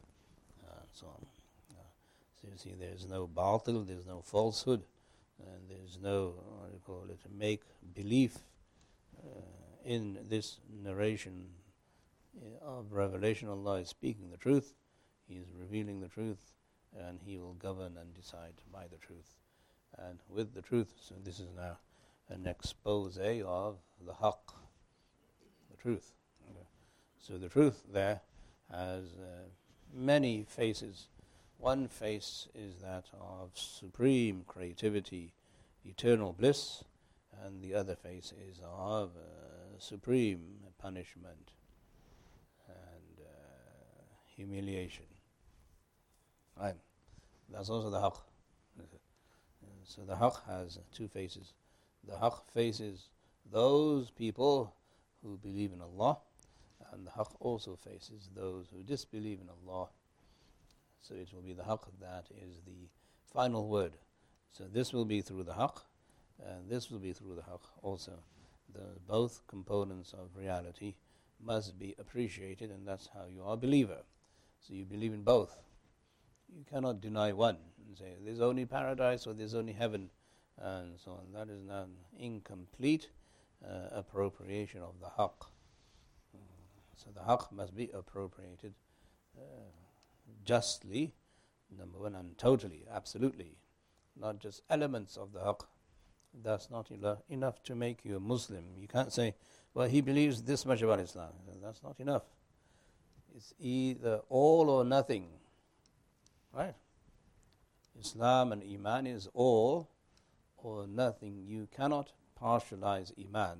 Uh, 0.66 0.82
so 0.92 1.06
on. 1.06 1.26
So 2.40 2.48
you 2.52 2.56
see, 2.56 2.74
there's 2.78 3.08
no 3.08 3.26
batil, 3.26 3.84
there's 3.86 4.06
no 4.06 4.22
falsehood, 4.22 4.84
and 5.40 5.68
there's 5.68 5.98
no, 6.00 6.34
what 6.58 6.68
do 6.68 6.74
you 6.74 6.80
call 6.86 7.04
it, 7.10 7.18
make 7.36 7.62
belief 7.94 8.38
uh, 9.18 9.40
in 9.84 10.18
this 10.28 10.58
narration 10.84 11.46
uh, 12.40 12.64
of 12.64 12.92
revelation. 12.92 13.48
Allah 13.48 13.80
is 13.80 13.88
speaking 13.88 14.30
the 14.30 14.36
truth, 14.36 14.74
He 15.26 15.34
is 15.34 15.48
revealing 15.58 16.00
the 16.00 16.08
truth, 16.08 16.52
and 16.96 17.18
He 17.24 17.38
will 17.38 17.54
govern 17.54 17.96
and 17.96 18.14
decide 18.14 18.54
by 18.72 18.86
the 18.88 18.98
truth 18.98 19.36
and 19.98 20.20
with 20.28 20.54
the 20.54 20.62
truth. 20.62 20.94
So 21.00 21.16
this 21.24 21.40
is 21.40 21.48
now 21.56 21.78
an 22.28 22.46
expose 22.46 23.18
of 23.18 23.78
the 24.06 24.12
haqq, 24.12 24.54
truth. 25.80 26.12
So 27.20 27.36
the 27.36 27.48
truth 27.48 27.82
there 27.92 28.20
has 28.70 29.04
uh, 29.18 29.48
many 29.94 30.44
faces 30.48 31.08
one 31.58 31.88
face 31.88 32.46
is 32.54 32.76
that 32.82 33.06
of 33.20 33.50
supreme 33.54 34.44
creativity, 34.46 35.34
eternal 35.84 36.32
bliss, 36.32 36.84
and 37.44 37.60
the 37.60 37.74
other 37.74 37.96
face 37.96 38.32
is 38.48 38.60
of 38.64 39.10
uh, 39.16 39.78
supreme 39.78 40.40
punishment 40.80 41.50
and 42.68 43.26
uh, 43.26 44.02
humiliation. 44.36 45.04
Right. 46.56 46.76
That's 47.52 47.70
also 47.70 47.90
the 47.90 47.98
haqq. 47.98 48.18
So 49.84 50.02
the 50.02 50.14
haqq 50.14 50.36
has 50.46 50.78
two 50.92 51.08
faces. 51.08 51.54
The 52.06 52.14
haqq 52.14 52.42
faces 52.54 53.08
those 53.50 54.10
people 54.10 54.74
who 55.22 55.36
believe 55.36 55.72
in 55.72 55.80
Allah, 55.80 56.18
and 56.92 57.06
the 57.06 57.10
haqq 57.10 57.34
also 57.40 57.76
faces 57.76 58.30
those 58.34 58.68
who 58.72 58.82
disbelieve 58.82 59.40
in 59.40 59.48
Allah 59.48 59.88
so 61.00 61.14
it 61.14 61.32
will 61.32 61.42
be 61.42 61.52
the 61.52 61.62
haqq 61.62 61.84
that 62.00 62.26
is 62.30 62.60
the 62.66 62.88
final 63.32 63.68
word. 63.68 63.92
So 64.50 64.64
this 64.64 64.92
will 64.92 65.04
be 65.04 65.20
through 65.20 65.44
the 65.44 65.52
haqq, 65.52 65.82
and 66.44 66.68
this 66.68 66.90
will 66.90 66.98
be 66.98 67.12
through 67.12 67.36
the 67.36 67.42
haqq 67.42 67.62
also. 67.82 68.12
The 68.72 68.98
both 69.06 69.42
components 69.46 70.12
of 70.12 70.36
reality 70.36 70.94
must 71.42 71.78
be 71.78 71.94
appreciated, 71.98 72.70
and 72.70 72.86
that's 72.86 73.08
how 73.14 73.26
you 73.32 73.42
are 73.42 73.54
a 73.54 73.56
believer. 73.56 74.02
So 74.60 74.74
you 74.74 74.84
believe 74.84 75.14
in 75.14 75.22
both. 75.22 75.56
You 76.54 76.64
cannot 76.70 77.00
deny 77.00 77.32
one 77.32 77.58
and 77.86 77.96
say 77.96 78.16
there's 78.22 78.40
only 78.40 78.66
paradise 78.66 79.26
or 79.26 79.34
there's 79.34 79.54
only 79.54 79.72
heaven, 79.72 80.10
and 80.58 80.98
so 80.98 81.12
on. 81.12 81.32
That 81.32 81.52
is 81.52 81.62
an 81.68 81.90
incomplete 82.18 83.08
uh, 83.64 83.88
appropriation 83.92 84.82
of 84.82 84.94
the 85.00 85.06
haqq. 85.18 85.48
So 86.96 87.10
the 87.14 87.20
haqq 87.20 87.52
must 87.52 87.76
be 87.76 87.90
appropriated. 87.94 88.74
Uh, 89.36 89.42
justly, 90.44 91.14
number 91.78 91.98
one, 91.98 92.14
and 92.14 92.36
totally, 92.38 92.84
absolutely, 92.92 93.56
not 94.18 94.40
just 94.40 94.62
elements 94.68 95.16
of 95.16 95.32
the 95.32 95.40
haqq. 95.40 95.60
That's 96.42 96.70
not 96.70 96.90
enough 97.28 97.62
to 97.64 97.74
make 97.74 98.04
you 98.04 98.16
a 98.16 98.20
Muslim. 98.20 98.64
You 98.76 98.86
can't 98.88 99.12
say, 99.12 99.34
well, 99.74 99.88
he 99.88 100.00
believes 100.00 100.42
this 100.42 100.66
much 100.66 100.82
about 100.82 101.00
Islam. 101.00 101.32
That's 101.62 101.82
not 101.82 102.00
enough. 102.00 102.24
It's 103.36 103.54
either 103.58 104.20
all 104.28 104.68
or 104.68 104.84
nothing. 104.84 105.28
Right? 106.52 106.74
Islam 107.98 108.52
and 108.52 108.62
Iman 108.62 109.06
is 109.06 109.28
all 109.34 109.88
or 110.56 110.86
nothing. 110.86 111.44
You 111.46 111.68
cannot 111.74 112.12
partialize 112.40 113.12
Iman 113.18 113.58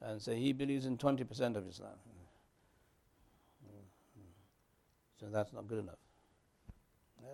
and 0.00 0.20
say 0.20 0.38
he 0.38 0.52
believes 0.52 0.86
in 0.86 0.96
20% 0.96 1.56
of 1.56 1.68
Islam. 1.68 1.90
So 5.18 5.26
that's 5.30 5.52
not 5.52 5.66
good 5.66 5.80
enough. 5.80 5.98
Yeah. 7.22 7.28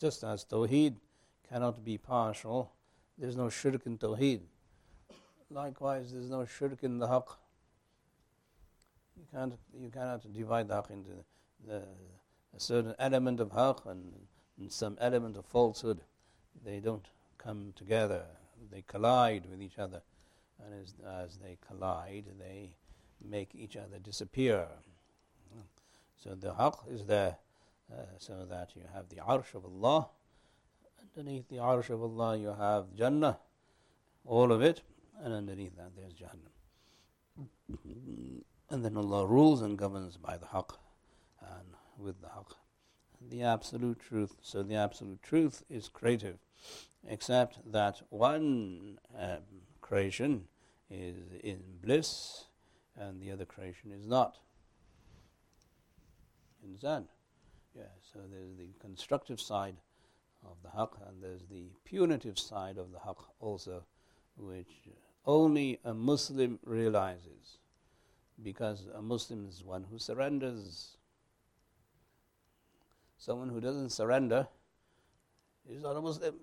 Just 0.00 0.24
as 0.24 0.44
Tawheed 0.44 0.96
cannot 1.48 1.84
be 1.84 1.96
partial, 1.96 2.72
there's 3.16 3.36
no 3.36 3.48
shirk 3.48 3.86
in 3.86 3.98
Tawheed. 3.98 4.40
Likewise, 5.50 6.12
there's 6.12 6.30
no 6.30 6.44
shirk 6.44 6.82
in 6.82 6.98
the 6.98 7.06
Haqq. 7.06 7.36
You 9.16 9.26
can't, 9.32 9.54
you 9.78 9.90
cannot 9.90 10.32
divide 10.32 10.68
the 10.68 10.74
Haqq 10.74 10.90
into 10.90 11.10
the, 11.64 11.82
a 12.56 12.58
certain 12.58 12.94
element 12.98 13.38
of 13.38 13.50
Haqq 13.50 13.86
and, 13.86 14.12
and 14.58 14.72
some 14.72 14.96
element 15.00 15.36
of 15.36 15.46
falsehood. 15.46 16.00
They 16.64 16.80
don't 16.80 17.06
come 17.38 17.72
together. 17.76 18.24
They 18.70 18.82
collide 18.82 19.46
with 19.50 19.60
each 19.62 19.78
other. 19.78 20.02
And 20.64 20.82
as, 20.82 20.94
as 21.22 21.38
they 21.38 21.58
collide, 21.66 22.26
they 22.38 22.76
make 23.20 23.54
each 23.54 23.76
other 23.76 23.98
disappear. 23.98 24.68
So 26.16 26.34
the 26.34 26.52
haqq 26.52 26.90
is 26.90 27.04
there 27.04 27.36
uh, 27.92 27.96
so 28.18 28.46
that 28.48 28.70
you 28.74 28.82
have 28.94 29.08
the 29.08 29.16
arsh 29.16 29.54
of 29.54 29.64
Allah. 29.64 30.08
Underneath 31.16 31.48
the 31.48 31.56
arsh 31.56 31.90
of 31.90 32.02
Allah, 32.02 32.36
you 32.36 32.54
have 32.58 32.94
Jannah, 32.96 33.38
all 34.24 34.50
of 34.52 34.62
it, 34.62 34.80
and 35.22 35.34
underneath 35.34 35.76
that, 35.76 35.92
there's 35.96 36.14
Jahannam. 36.14 36.50
And 38.70 38.84
then 38.84 38.96
Allah 38.96 39.26
rules 39.26 39.60
and 39.62 39.76
governs 39.78 40.16
by 40.16 40.36
the 40.36 40.46
haqq 40.46 40.76
and 41.42 41.74
with 41.98 42.20
the 42.20 42.28
haqq. 42.28 42.54
The 43.30 43.42
absolute 43.42 44.00
truth. 44.00 44.36
So 44.42 44.62
the 44.62 44.76
absolute 44.76 45.22
truth 45.22 45.62
is 45.68 45.88
creative, 45.88 46.38
except 47.06 47.58
that 47.72 48.02
one 48.10 48.98
um, 49.18 49.38
creation 49.80 50.44
is 50.90 51.16
in 51.42 51.60
bliss 51.82 52.44
and 52.96 53.20
the 53.20 53.30
other 53.32 53.44
creation 53.44 53.90
is 53.92 54.06
not. 54.06 54.38
Understand? 56.64 57.08
Yeah, 57.74 57.82
so 58.12 58.20
there's 58.30 58.56
the 58.56 58.72
constructive 58.80 59.40
side 59.40 59.76
of 60.44 60.56
the 60.62 60.68
haqq 60.68 61.08
and 61.08 61.22
there's 61.22 61.46
the 61.50 61.70
punitive 61.84 62.38
side 62.38 62.78
of 62.78 62.92
the 62.92 62.98
haqq 62.98 63.24
also, 63.40 63.84
which 64.36 64.88
only 65.26 65.80
a 65.84 65.92
Muslim 65.92 66.58
realizes 66.64 67.58
because 68.42 68.86
a 68.94 69.02
Muslim 69.02 69.46
is 69.46 69.64
one 69.64 69.84
who 69.90 69.98
surrenders. 69.98 70.96
Someone 73.18 73.48
who 73.48 73.60
doesn't 73.60 73.90
surrender 73.90 74.48
is 75.68 75.82
not 75.82 75.96
a 75.96 76.00
Muslim. 76.00 76.34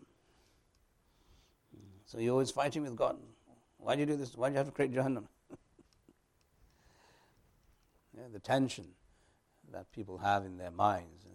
So 2.05 2.19
you're 2.19 2.33
always 2.33 2.51
fighting 2.51 2.83
with 2.83 2.95
God. 2.95 3.17
Why 3.77 3.95
do 3.95 4.01
you 4.01 4.05
do 4.05 4.15
this? 4.15 4.35
Why 4.35 4.49
do 4.49 4.53
you 4.53 4.57
have 4.57 4.67
to 4.67 4.73
create 4.73 4.93
Jahannam? 4.93 5.25
yeah, 8.15 8.23
the 8.31 8.39
tension 8.39 8.87
that 9.71 9.91
people 9.91 10.17
have 10.17 10.45
in 10.45 10.57
their 10.57 10.71
minds, 10.71 11.25
in 11.25 11.31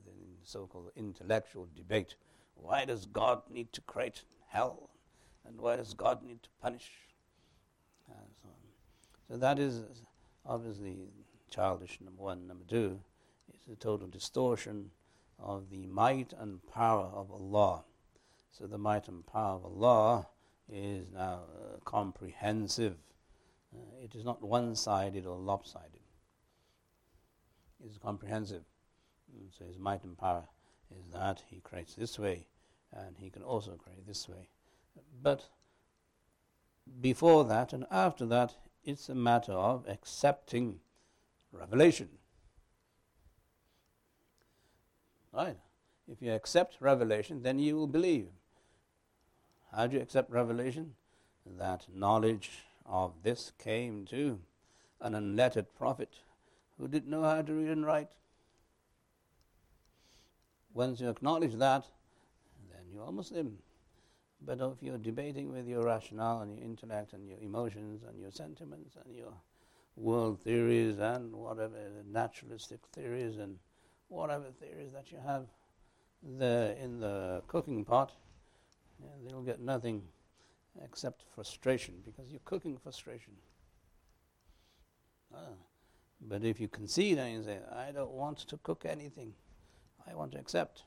so 0.46 0.66
called 0.66 0.90
intellectual 0.96 1.68
debate. 1.76 2.14
Why 2.54 2.84
does 2.84 3.06
God 3.06 3.42
need 3.50 3.72
to 3.72 3.80
create 3.82 4.22
hell? 4.48 4.90
And 5.46 5.60
why 5.60 5.76
does 5.76 5.92
God 5.94 6.22
need 6.22 6.42
to 6.44 6.48
punish? 6.62 6.90
And 8.08 8.28
so, 8.40 8.48
so 9.28 9.36
that 9.36 9.58
is 9.58 9.82
obviously 10.44 11.08
childish, 11.50 11.98
number 12.00 12.22
one. 12.22 12.46
Number 12.46 12.64
two, 12.64 13.00
it's 13.52 13.66
a 13.68 13.76
total 13.76 14.06
distortion 14.08 14.90
of 15.38 15.70
the 15.70 15.86
might 15.86 16.32
and 16.38 16.64
power 16.66 17.10
of 17.14 17.30
Allah. 17.30 17.84
So 18.50 18.66
the 18.66 18.78
might 18.78 19.08
and 19.08 19.26
power 19.26 19.56
of 19.56 19.64
Allah 19.64 20.28
is 20.72 21.10
now 21.12 21.42
uh, 21.54 21.78
comprehensive. 21.84 22.96
Uh, 23.74 24.02
it 24.02 24.14
is 24.14 24.24
not 24.24 24.42
one-sided 24.42 25.26
or 25.26 25.36
lopsided. 25.36 26.00
It 27.84 27.90
is 27.90 27.98
comprehensive. 27.98 28.62
And 29.32 29.50
so 29.56 29.64
his 29.66 29.78
might 29.78 30.04
and 30.04 30.16
power 30.16 30.44
is 30.98 31.12
that 31.12 31.42
he 31.48 31.60
creates 31.60 31.94
this 31.94 32.18
way, 32.18 32.46
and 32.92 33.16
he 33.18 33.30
can 33.30 33.42
also 33.42 33.72
create 33.72 34.06
this 34.06 34.28
way. 34.28 34.48
But 35.22 35.48
before 37.00 37.44
that 37.44 37.72
and 37.72 37.84
after 37.90 38.24
that, 38.26 38.54
it's 38.84 39.08
a 39.08 39.14
matter 39.14 39.52
of 39.52 39.84
accepting 39.88 40.80
revelation. 41.52 42.08
Right? 45.36 45.58
If 46.10 46.22
you 46.22 46.32
accept 46.32 46.78
revelation, 46.80 47.42
then 47.42 47.58
you 47.58 47.76
will 47.76 47.86
believe. 47.86 48.28
How 49.70 49.86
do 49.86 49.96
you 49.96 50.02
accept 50.02 50.30
revelation? 50.30 50.94
That 51.58 51.86
knowledge 51.94 52.50
of 52.86 53.12
this 53.22 53.52
came 53.58 54.06
to 54.06 54.40
an 55.02 55.14
unlettered 55.14 55.74
prophet 55.74 56.14
who 56.78 56.88
didn't 56.88 57.10
know 57.10 57.22
how 57.22 57.42
to 57.42 57.52
read 57.52 57.68
and 57.68 57.84
write. 57.84 58.12
Once 60.72 61.00
you 61.00 61.10
acknowledge 61.10 61.54
that, 61.56 61.86
then 62.70 62.84
you 62.90 63.02
are 63.02 63.08
a 63.08 63.12
Muslim. 63.12 63.58
But 64.40 64.60
if 64.60 64.82
you're 64.82 64.98
debating 64.98 65.52
with 65.52 65.66
your 65.66 65.84
rationale 65.84 66.40
and 66.40 66.56
your 66.56 66.64
intellect 66.64 67.12
and 67.12 67.28
your 67.28 67.38
emotions 67.40 68.02
and 68.08 68.18
your 68.18 68.30
sentiments 68.30 68.96
and 69.04 69.14
your 69.14 69.34
world 69.96 70.40
theories 70.40 70.98
and 70.98 71.34
whatever 71.34 71.76
naturalistic 72.10 72.80
theories 72.94 73.36
and 73.36 73.58
whatever 74.08 74.46
theories 74.60 74.92
that 74.92 75.10
you 75.12 75.18
have 75.24 75.46
the, 76.38 76.76
in 76.82 77.00
the 77.00 77.42
cooking 77.48 77.84
pot, 77.84 78.12
yeah, 79.00 79.08
they'll 79.26 79.42
get 79.42 79.60
nothing 79.60 80.02
except 80.84 81.22
frustration 81.34 81.94
because 82.04 82.30
you're 82.30 82.40
cooking 82.44 82.76
frustration. 82.76 83.32
Ah. 85.34 85.38
But 86.20 86.44
if 86.44 86.60
you 86.60 86.68
concede 86.68 87.18
and 87.18 87.32
you 87.32 87.42
say, 87.42 87.58
I 87.74 87.92
don't 87.92 88.12
want 88.12 88.38
to 88.38 88.56
cook 88.58 88.84
anything, 88.86 89.34
I 90.08 90.14
want 90.14 90.32
to 90.32 90.38
accept, 90.38 90.84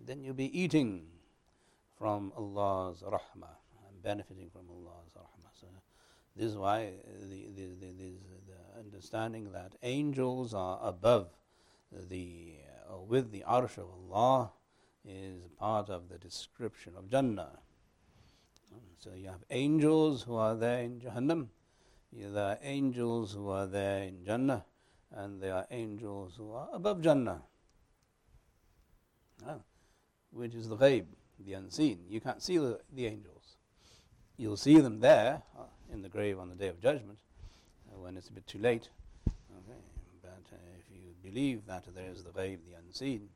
then 0.00 0.22
you'll 0.22 0.34
be 0.34 0.58
eating 0.58 1.06
from 1.98 2.32
Allah's 2.36 3.02
rahmah 3.02 3.56
and 3.88 4.02
benefiting 4.02 4.48
from 4.50 4.62
Allah's 4.70 5.12
rahmah. 5.16 5.52
So 5.60 5.66
this 6.34 6.46
is 6.46 6.56
why 6.56 6.92
the, 7.20 7.46
the, 7.54 7.68
the, 7.80 7.92
the 7.98 8.80
understanding 8.80 9.52
that 9.52 9.74
angels 9.82 10.54
are 10.54 10.80
above 10.82 11.28
the, 12.08 12.54
uh, 12.88 12.98
with 13.00 13.32
the 13.32 13.44
arsh 13.46 13.78
of 13.78 13.86
Allah 13.90 14.52
is 15.04 15.42
part 15.58 15.88
of 15.88 16.08
the 16.08 16.18
description 16.18 16.94
of 16.96 17.10
Jannah. 17.10 17.58
So 18.98 19.10
you 19.16 19.28
have 19.28 19.44
angels 19.50 20.22
who 20.22 20.36
are 20.36 20.54
there 20.54 20.82
in 20.82 21.00
Jahannam, 21.00 21.48
there 22.12 22.44
are 22.44 22.58
angels 22.62 23.32
who 23.32 23.48
are 23.48 23.66
there 23.66 24.04
in 24.04 24.24
Jannah, 24.24 24.64
and 25.10 25.42
there 25.42 25.54
are 25.54 25.66
angels 25.70 26.34
who 26.36 26.52
are 26.52 26.68
above 26.72 27.00
Jannah, 27.02 27.42
ah, 29.46 29.56
which 30.30 30.54
is 30.54 30.68
the 30.68 30.76
ghaib 30.76 31.06
the 31.44 31.54
unseen. 31.54 32.00
You 32.08 32.20
can't 32.20 32.42
see 32.42 32.58
the, 32.58 32.80
the 32.92 33.06
angels. 33.06 33.56
You'll 34.36 34.56
see 34.56 34.78
them 34.78 35.00
there 35.00 35.42
uh, 35.58 35.64
in 35.92 36.02
the 36.02 36.08
grave 36.08 36.38
on 36.38 36.48
the 36.48 36.54
day 36.54 36.68
of 36.68 36.80
judgment 36.80 37.18
uh, 37.90 37.98
when 38.00 38.16
it's 38.16 38.28
a 38.28 38.32
bit 38.32 38.46
too 38.46 38.58
late. 38.58 38.88
But 40.22 40.42
uh, 40.52 40.56
if 40.78 40.84
you 40.90 41.14
believe 41.22 41.66
that 41.66 41.84
there 41.94 42.10
is 42.10 42.22
the 42.22 42.30
ghaib, 42.30 42.58
the 42.64 42.78
unseen, 42.78 43.28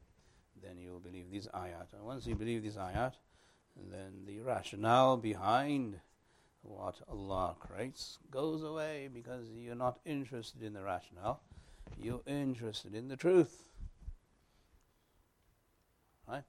then 0.62 0.78
you 0.78 0.90
will 0.90 1.00
believe 1.00 1.30
these 1.30 1.48
ayat. 1.48 1.92
And 1.92 2.04
once 2.04 2.26
you 2.26 2.34
believe 2.34 2.62
these 2.62 2.76
ayat, 2.76 3.14
then 3.90 4.24
the 4.26 4.40
rationale 4.40 5.16
behind 5.16 6.00
what 6.62 6.96
Allah 7.08 7.56
creates 7.58 8.18
goes 8.30 8.62
away 8.62 9.08
because 9.12 9.46
you're 9.54 9.74
not 9.74 9.98
interested 10.04 10.62
in 10.62 10.72
the 10.72 10.82
rationale, 10.82 11.40
you're 12.00 12.22
interested 12.26 12.94
in 12.94 13.08
the 13.08 13.16
truth. 13.16 13.62
Right? 16.28 16.44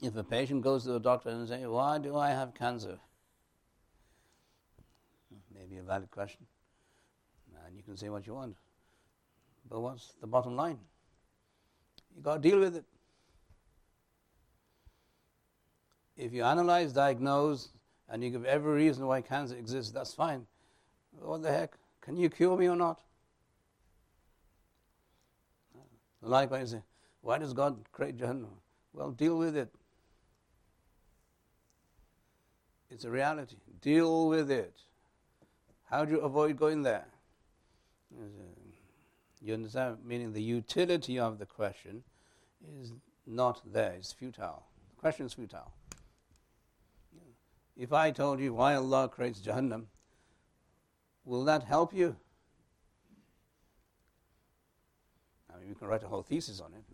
If 0.00 0.16
a 0.16 0.24
patient 0.24 0.62
goes 0.62 0.84
to 0.84 0.92
the 0.92 1.00
doctor 1.00 1.30
and 1.30 1.46
says, 1.48 1.66
Why 1.66 1.98
do 1.98 2.16
I 2.16 2.30
have 2.30 2.54
cancer? 2.54 2.98
Maybe 5.54 5.76
a 5.76 5.82
valid 5.82 6.10
question. 6.10 6.46
And 7.66 7.76
you 7.76 7.82
can 7.82 7.96
say 7.96 8.08
what 8.08 8.26
you 8.26 8.34
want. 8.34 8.56
What's 9.80 10.14
the 10.20 10.26
bottom 10.26 10.56
line? 10.56 10.78
You 12.16 12.22
got 12.22 12.42
to 12.42 12.48
deal 12.48 12.60
with 12.60 12.76
it. 12.76 12.84
If 16.16 16.32
you 16.32 16.44
analyze, 16.44 16.92
diagnose, 16.92 17.70
and 18.08 18.22
you 18.22 18.30
give 18.30 18.44
every 18.44 18.74
reason 18.74 19.06
why 19.06 19.20
cancer 19.20 19.56
exists, 19.56 19.90
that's 19.92 20.14
fine. 20.14 20.46
What 21.18 21.42
the 21.42 21.50
heck? 21.50 21.74
Can 22.00 22.16
you 22.16 22.30
cure 22.30 22.56
me 22.56 22.68
or 22.68 22.76
not? 22.76 23.00
Likewise, 26.22 26.74
why 27.20 27.38
does 27.38 27.52
God 27.52 27.76
create 27.92 28.16
Jahannam? 28.16 28.46
Well, 28.92 29.10
deal 29.10 29.36
with 29.36 29.56
it. 29.56 29.74
It's 32.90 33.04
a 33.04 33.10
reality. 33.10 33.56
Deal 33.80 34.28
with 34.28 34.50
it. 34.50 34.74
How 35.90 36.04
do 36.04 36.12
you 36.12 36.20
avoid 36.20 36.56
going 36.56 36.82
there? 36.82 37.06
You 39.44 39.52
understand? 39.52 39.98
Meaning 40.06 40.32
the 40.32 40.42
utility 40.42 41.18
of 41.18 41.38
the 41.38 41.44
question 41.44 42.02
is 42.80 42.92
not 43.26 43.60
there, 43.70 43.92
it's 43.92 44.10
futile. 44.10 44.64
The 44.94 45.00
question 45.00 45.26
is 45.26 45.34
futile. 45.34 45.70
If 47.76 47.92
I 47.92 48.10
told 48.10 48.40
you 48.40 48.54
why 48.54 48.74
Allah 48.74 49.08
creates 49.08 49.40
Jahannam, 49.40 49.84
will 51.26 51.44
that 51.44 51.64
help 51.64 51.92
you? 51.92 52.16
I 55.52 55.58
mean, 55.58 55.68
we 55.68 55.74
can 55.74 55.88
write 55.88 56.04
a 56.04 56.08
whole 56.08 56.22
thesis 56.22 56.60
on 56.60 56.72
it. 56.72 56.84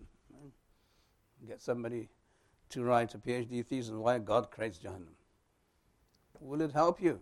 Get 1.47 1.63
somebody 1.63 2.09
to 2.71 2.83
write 2.83 3.15
a 3.15 3.19
PhD 3.19 3.65
thesis 3.65 3.93
on 3.93 4.01
why 4.01 4.19
God 4.19 4.51
creates 4.51 4.79
Jahannam. 4.79 5.15
Will 6.41 6.63
it 6.63 6.73
help 6.73 7.01
you? 7.01 7.21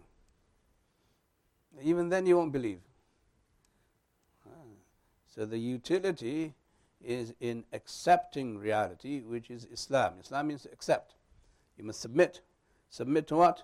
Even 1.82 2.08
then, 2.08 2.24
you 2.24 2.36
won't 2.38 2.52
believe. 2.52 2.80
So, 5.38 5.46
the 5.46 5.58
utility 5.58 6.54
is 7.00 7.32
in 7.38 7.62
accepting 7.72 8.58
reality, 8.58 9.20
which 9.20 9.52
is 9.52 9.68
Islam. 9.70 10.14
Islam 10.20 10.48
means 10.48 10.66
accept. 10.72 11.14
You 11.76 11.84
must 11.84 12.00
submit 12.00 12.40
Submit 12.90 13.26
to 13.28 13.36
what? 13.36 13.62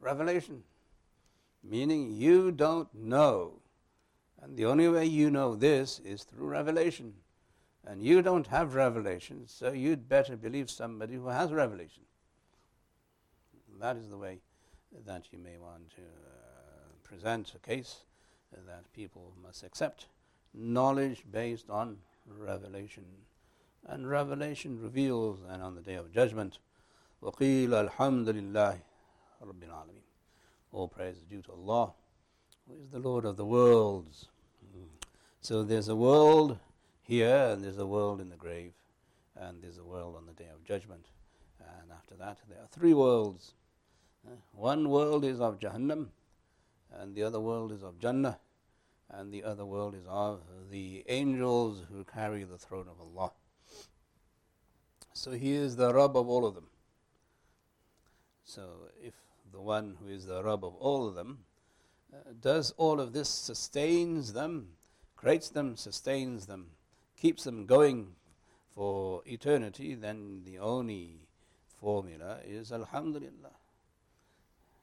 Revelation. 0.00 0.62
Meaning 1.62 2.12
you 2.12 2.50
don't 2.50 2.92
know. 2.94 3.60
And 4.42 4.56
the 4.56 4.66
only 4.66 4.88
way 4.88 5.06
you 5.06 5.30
know 5.30 5.54
this 5.54 6.00
is 6.00 6.24
through 6.24 6.48
revelation. 6.48 7.14
And 7.86 8.02
you 8.02 8.22
don't 8.22 8.46
have 8.46 8.74
revelation, 8.74 9.44
so 9.46 9.72
you'd 9.72 10.08
better 10.08 10.36
believe 10.36 10.70
somebody 10.70 11.14
who 11.14 11.28
has 11.28 11.52
revelation. 11.52 12.02
That 13.78 13.96
is 13.96 14.08
the 14.08 14.16
way 14.16 14.38
that 15.06 15.24
you 15.30 15.38
may 15.38 15.58
want 15.58 15.90
to 15.90 16.02
uh, 16.02 16.92
present 17.02 17.52
a 17.54 17.58
case 17.58 17.96
that 18.66 18.90
people 18.94 19.34
must 19.42 19.62
accept 19.64 20.06
knowledge 20.53 21.23
based 21.31 21.69
on 21.69 21.97
revelation. 22.25 23.05
And 23.87 24.09
revelation 24.09 24.79
reveals, 24.81 25.39
and 25.47 25.63
on 25.63 25.75
the 25.75 25.81
day 25.81 25.95
of 25.95 26.11
judgment, 26.11 26.59
وَقِيلَ 27.23 27.89
الْحَمْدُ 27.89 28.25
لِلَّهِ 28.27 28.79
رَبِّ 29.43 29.63
الْعَالَمِينَ 29.63 30.03
All 30.71 30.87
praise 30.87 31.15
is 31.15 31.23
due 31.23 31.41
to 31.43 31.51
Allah, 31.51 31.93
who 32.67 32.75
is 32.81 32.89
the 32.89 32.99
Lord 32.99 33.25
of 33.25 33.37
the 33.37 33.45
worlds. 33.45 34.27
So 35.41 35.63
there's 35.63 35.87
a 35.87 35.95
world 35.95 36.59
here, 37.01 37.49
and 37.51 37.63
there's 37.63 37.77
a 37.77 37.87
world 37.87 38.21
in 38.21 38.29
the 38.29 38.35
grave, 38.35 38.73
and 39.35 39.61
there's 39.63 39.77
a 39.77 39.83
world 39.83 40.15
on 40.15 40.25
the 40.25 40.33
day 40.33 40.49
of 40.53 40.63
judgment. 40.63 41.07
And 41.59 41.91
after 41.91 42.15
that, 42.15 42.37
there 42.49 42.59
are 42.59 42.67
three 42.67 42.93
worlds. 42.93 43.53
One 44.51 44.89
world 44.89 45.23
is 45.23 45.39
of 45.39 45.59
Jahannam, 45.59 46.07
and 46.91 47.15
the 47.15 47.23
other 47.23 47.39
world 47.39 47.71
is 47.71 47.83
of 47.83 47.99
Jannah, 47.99 48.37
and 49.10 49.32
the 49.32 49.44
other 49.44 49.64
world 49.64 49.94
is 49.94 50.06
of 50.08 50.40
the 50.70 51.04
angels 51.08 51.82
who 51.90 52.04
carry 52.04 52.44
the 52.44 52.58
throne 52.58 52.88
of 52.88 53.00
Allah. 53.00 53.32
So 55.12 55.32
he 55.32 55.52
is 55.52 55.76
the 55.76 55.92
Rabb 55.94 56.16
of 56.16 56.28
all 56.28 56.44
of 56.44 56.54
them. 56.54 56.68
So 58.44 58.90
if 59.02 59.14
the 59.52 59.60
one 59.60 59.96
who 60.00 60.08
is 60.08 60.26
the 60.26 60.42
Rabb 60.42 60.64
of 60.64 60.74
all 60.76 61.06
of 61.06 61.14
them 61.14 61.44
uh, 62.12 62.32
does 62.40 62.72
all 62.76 63.00
of 63.00 63.12
this, 63.12 63.28
sustains 63.28 64.32
them, 64.32 64.68
creates 65.16 65.48
them, 65.48 65.76
sustains 65.76 66.46
them, 66.46 66.66
keeps 67.16 67.44
them 67.44 67.66
going 67.66 68.08
for 68.74 69.22
eternity, 69.24 69.94
then 69.94 70.42
the 70.44 70.58
only 70.58 71.20
formula 71.80 72.38
is 72.44 72.72
Alhamdulillah. 72.72 73.52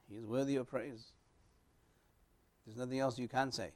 He 0.10 0.16
is 0.16 0.26
worthy 0.26 0.56
of 0.56 0.70
praise. 0.70 1.12
There's 2.66 2.78
nothing 2.78 3.00
else 3.00 3.20
you 3.20 3.28
can 3.28 3.52
say 3.52 3.72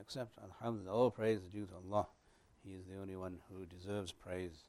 except 0.00 0.38
Alhamdulillah. 0.42 0.96
All 0.96 1.10
praise 1.10 1.40
is 1.42 1.48
due 1.48 1.66
to 1.66 1.74
Allah. 1.74 2.06
He 2.64 2.72
is 2.72 2.84
the 2.86 3.00
only 3.00 3.16
one 3.16 3.38
who 3.50 3.64
deserves 3.66 4.12
praise 4.12 4.64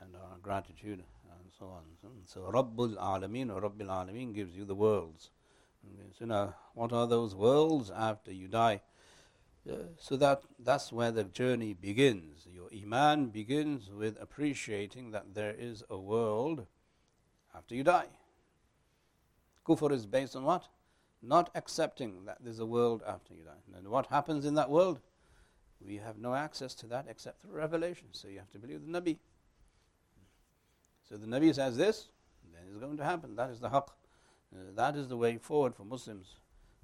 and 0.00 0.14
our 0.16 0.38
gratitude 0.42 0.98
and 0.98 1.50
so 1.58 1.66
on. 1.66 1.82
So, 2.26 2.40
Rabbul 2.52 2.96
Alameen 2.96 3.50
or 3.50 3.60
Rabbil 3.62 3.86
Alameen 3.88 4.34
gives 4.34 4.56
you 4.56 4.64
the 4.64 4.74
worlds. 4.74 5.30
So 6.18 6.26
now, 6.26 6.54
what 6.74 6.92
are 6.92 7.06
those 7.06 7.34
worlds 7.34 7.90
after 7.90 8.32
you 8.32 8.48
die? 8.48 8.82
Uh, 9.68 9.74
so 9.96 10.16
that 10.16 10.42
that's 10.58 10.92
where 10.92 11.10
the 11.10 11.24
journey 11.24 11.72
begins. 11.72 12.46
Your 12.52 12.68
iman 12.74 13.26
begins 13.26 13.90
with 13.90 14.20
appreciating 14.20 15.12
that 15.12 15.34
there 15.34 15.54
is 15.56 15.84
a 15.88 15.96
world 15.96 16.66
after 17.54 17.74
you 17.74 17.84
die. 17.84 18.08
Kufr 19.66 19.92
is 19.92 20.06
based 20.06 20.34
on 20.34 20.44
what? 20.44 20.66
Not 21.22 21.50
accepting 21.54 22.24
that 22.24 22.38
there's 22.40 22.58
a 22.58 22.66
world 22.66 23.02
after 23.06 23.32
you 23.34 23.44
die. 23.44 23.76
And 23.76 23.88
what 23.88 24.06
happens 24.06 24.44
in 24.44 24.54
that 24.54 24.70
world? 24.70 25.00
We 25.84 25.96
have 25.96 26.18
no 26.18 26.34
access 26.34 26.74
to 26.76 26.86
that 26.88 27.06
except 27.08 27.42
through 27.42 27.52
revelation. 27.52 28.08
So 28.12 28.28
you 28.28 28.38
have 28.38 28.50
to 28.50 28.58
believe 28.58 28.80
the 28.84 29.00
Nabi. 29.00 29.18
So 31.08 31.16
the 31.16 31.26
Nabi 31.26 31.54
says 31.54 31.76
this, 31.76 32.08
then 32.52 32.62
it's 32.68 32.78
going 32.78 32.96
to 32.96 33.04
happen. 33.04 33.36
That 33.36 33.50
is 33.50 33.60
the 33.60 33.68
haqq. 33.68 33.88
Uh, 34.54 34.58
that 34.74 34.96
is 34.96 35.08
the 35.08 35.16
way 35.16 35.38
forward 35.38 35.74
for 35.74 35.84
Muslims 35.84 36.36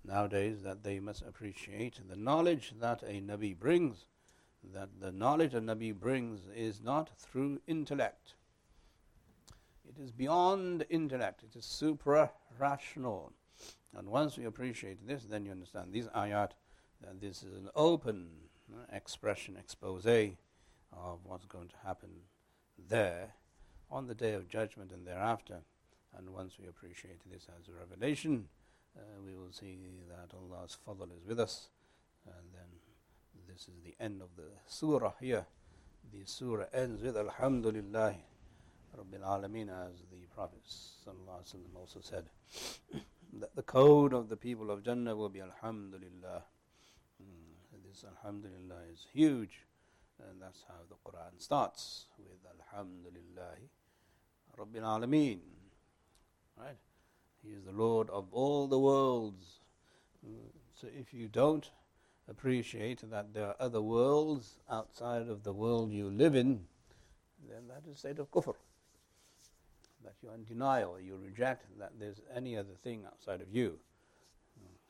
nowadays 0.05 0.63
that 0.63 0.83
they 0.85 1.01
must 1.01 1.23
appreciate 1.23 2.01
the 2.09 2.17
knowledge 2.17 2.75
that 2.81 3.03
a 3.03 3.21
Nabi 3.21 3.59
brings. 3.59 4.07
That 4.73 4.89
the 5.01 5.13
knowledge 5.13 5.55
a 5.55 5.61
Nabi 5.61 5.95
brings 5.95 6.41
is 6.55 6.81
not 6.83 7.11
through 7.19 7.61
intellect. 7.67 8.35
It 9.89 10.03
is 10.03 10.11
beyond 10.11 10.85
intellect. 10.91 11.43
It 11.43 11.57
is 11.57 11.65
supra 11.65 12.31
rational. 12.59 13.33
And 13.97 14.09
once 14.09 14.37
we 14.37 14.45
appreciate 14.45 15.07
this, 15.07 15.25
then 15.25 15.45
you 15.45 15.53
understand 15.53 15.93
these 15.93 16.07
ayat, 16.09 16.51
that 17.01 17.21
this 17.21 17.43
is 17.43 17.55
an 17.57 17.71
open 17.75 18.29
uh, 18.73 18.85
expression, 18.93 19.57
expose 19.57 20.05
of 20.05 21.21
what's 21.25 21.47
going 21.47 21.69
to 21.69 21.77
happen 21.85 22.11
there 22.89 23.35
on 23.91 24.07
the 24.07 24.15
day 24.15 24.35
of 24.35 24.49
judgment 24.49 24.93
and 24.93 25.07
thereafter. 25.07 25.59
And 26.17 26.31
once 26.31 26.55
we 26.61 26.67
appreciate 26.69 27.21
this 27.31 27.47
as 27.59 27.69
a 27.69 27.73
revelation, 27.79 28.49
uh, 28.97 29.01
we 29.25 29.35
will 29.35 29.53
see 29.53 29.79
that 30.09 30.35
Allah's 30.37 30.77
fadl 30.87 31.11
is 31.17 31.27
with 31.27 31.41
us. 31.41 31.69
And 32.27 32.53
then 32.53 32.69
this 33.49 33.63
is 33.63 33.83
the 33.85 33.95
end 34.03 34.23
of 34.23 34.29
the 34.37 34.51
surah 34.67 35.13
here. 35.21 35.47
The 36.13 36.25
surah 36.25 36.67
ends 36.73 37.03
with 37.03 37.17
Alhamdulillah 37.17 38.15
Rabbil 38.97 39.23
Alameen, 39.23 39.69
as 39.69 40.01
the 40.11 40.27
Prophet 40.35 40.63
also 41.77 42.01
said. 42.01 42.25
That 43.35 43.55
the 43.55 43.63
code 43.63 44.13
of 44.13 44.29
the 44.29 44.37
people 44.37 44.71
of 44.71 44.83
Jannah 44.83 45.15
will 45.15 45.29
be 45.29 45.41
Alhamdulillah. 45.41 46.43
Mm, 47.23 47.85
this 47.87 48.05
Alhamdulillah 48.05 48.83
is 48.93 49.07
huge. 49.13 49.67
And 50.19 50.43
that's 50.43 50.65
how 50.67 50.75
the 50.89 50.97
Quran 51.05 51.41
starts 51.41 52.07
with 52.19 52.39
Alhamdulillah 52.59 53.55
Rabbil 54.59 54.83
Alameen. 54.83 55.39
Right? 56.57 56.77
He 57.43 57.51
is 57.51 57.65
the 57.65 57.73
Lord 57.73 58.11
of 58.11 58.27
all 58.33 58.67
the 58.67 58.79
worlds. 58.79 59.61
So 60.75 60.89
if 60.97 61.15
you 61.15 61.29
don't 61.29 61.71
appreciate 62.29 63.09
that 63.11 63.33
there 63.33 63.47
are 63.47 63.57
other 63.61 63.81
worlds 63.81 64.59
outside 64.71 65.29
of 65.29 65.45
the 65.45 65.53
world 65.53 65.93
you 65.93 66.11
live 66.11 66.35
in, 66.35 66.67
then 67.49 67.69
that 67.69 67.89
is 67.91 67.99
state 67.99 68.19
of 68.19 68.31
kufr 68.31 68.55
That 70.04 70.14
you're 70.22 70.34
in 70.36 70.44
denial, 70.44 71.00
you 71.00 71.18
reject 71.18 71.66
that 71.80 71.94
there's 72.00 72.22
any 72.36 72.58
other 72.58 72.76
thing 72.84 73.06
outside 73.06 73.42
of 73.42 73.48
you. 73.52 73.80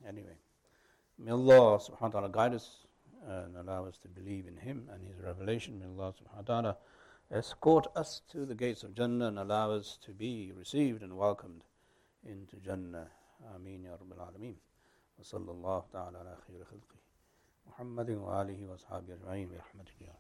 Anyway, 0.08 0.36
may 1.18 1.32
Allah 1.32 1.80
subhanahu 1.80 2.02
wa 2.02 2.10
ta'ala 2.10 2.30
guide 2.30 2.56
us 2.56 2.88
and 3.28 3.56
allow 3.56 3.86
us 3.86 3.98
to 4.00 4.08
believe 4.08 4.48
in 4.48 4.58
Him 4.58 4.90
and 4.92 5.02
His 5.08 5.24
revelation. 5.24 5.80
May 5.80 5.86
Allah 5.86 6.14
subhanahu 6.14 6.36
wa 6.36 6.42
ta'ala 6.42 6.78
escort 7.32 7.88
us 7.96 8.22
to 8.32 8.46
the 8.46 8.56
gates 8.56 8.84
of 8.84 8.96
Jannah 8.96 9.28
and 9.28 9.40
allow 9.40 9.72
us 9.72 9.98
to 10.06 10.12
be 10.12 10.52
received 10.58 11.04
and 11.04 11.16
welcomed 11.16 11.64
into 12.26 12.58
Jannah. 12.58 13.08
Ameen 13.56 13.84
Ya 13.84 13.92
Rabbil 13.92 14.20
Alameen. 14.20 14.56
وصلى 15.20 15.52
الله 15.52 15.84
تعالى 15.94 16.18
على 16.18 16.38
خير 16.48 16.66
خلقه 16.66 16.98
محمد 17.68 18.10
وآله 18.10 18.66
وأصحابه 18.66 19.14
أجمعين 19.14 19.50
برحمتك 19.50 20.02
يا 20.02 20.14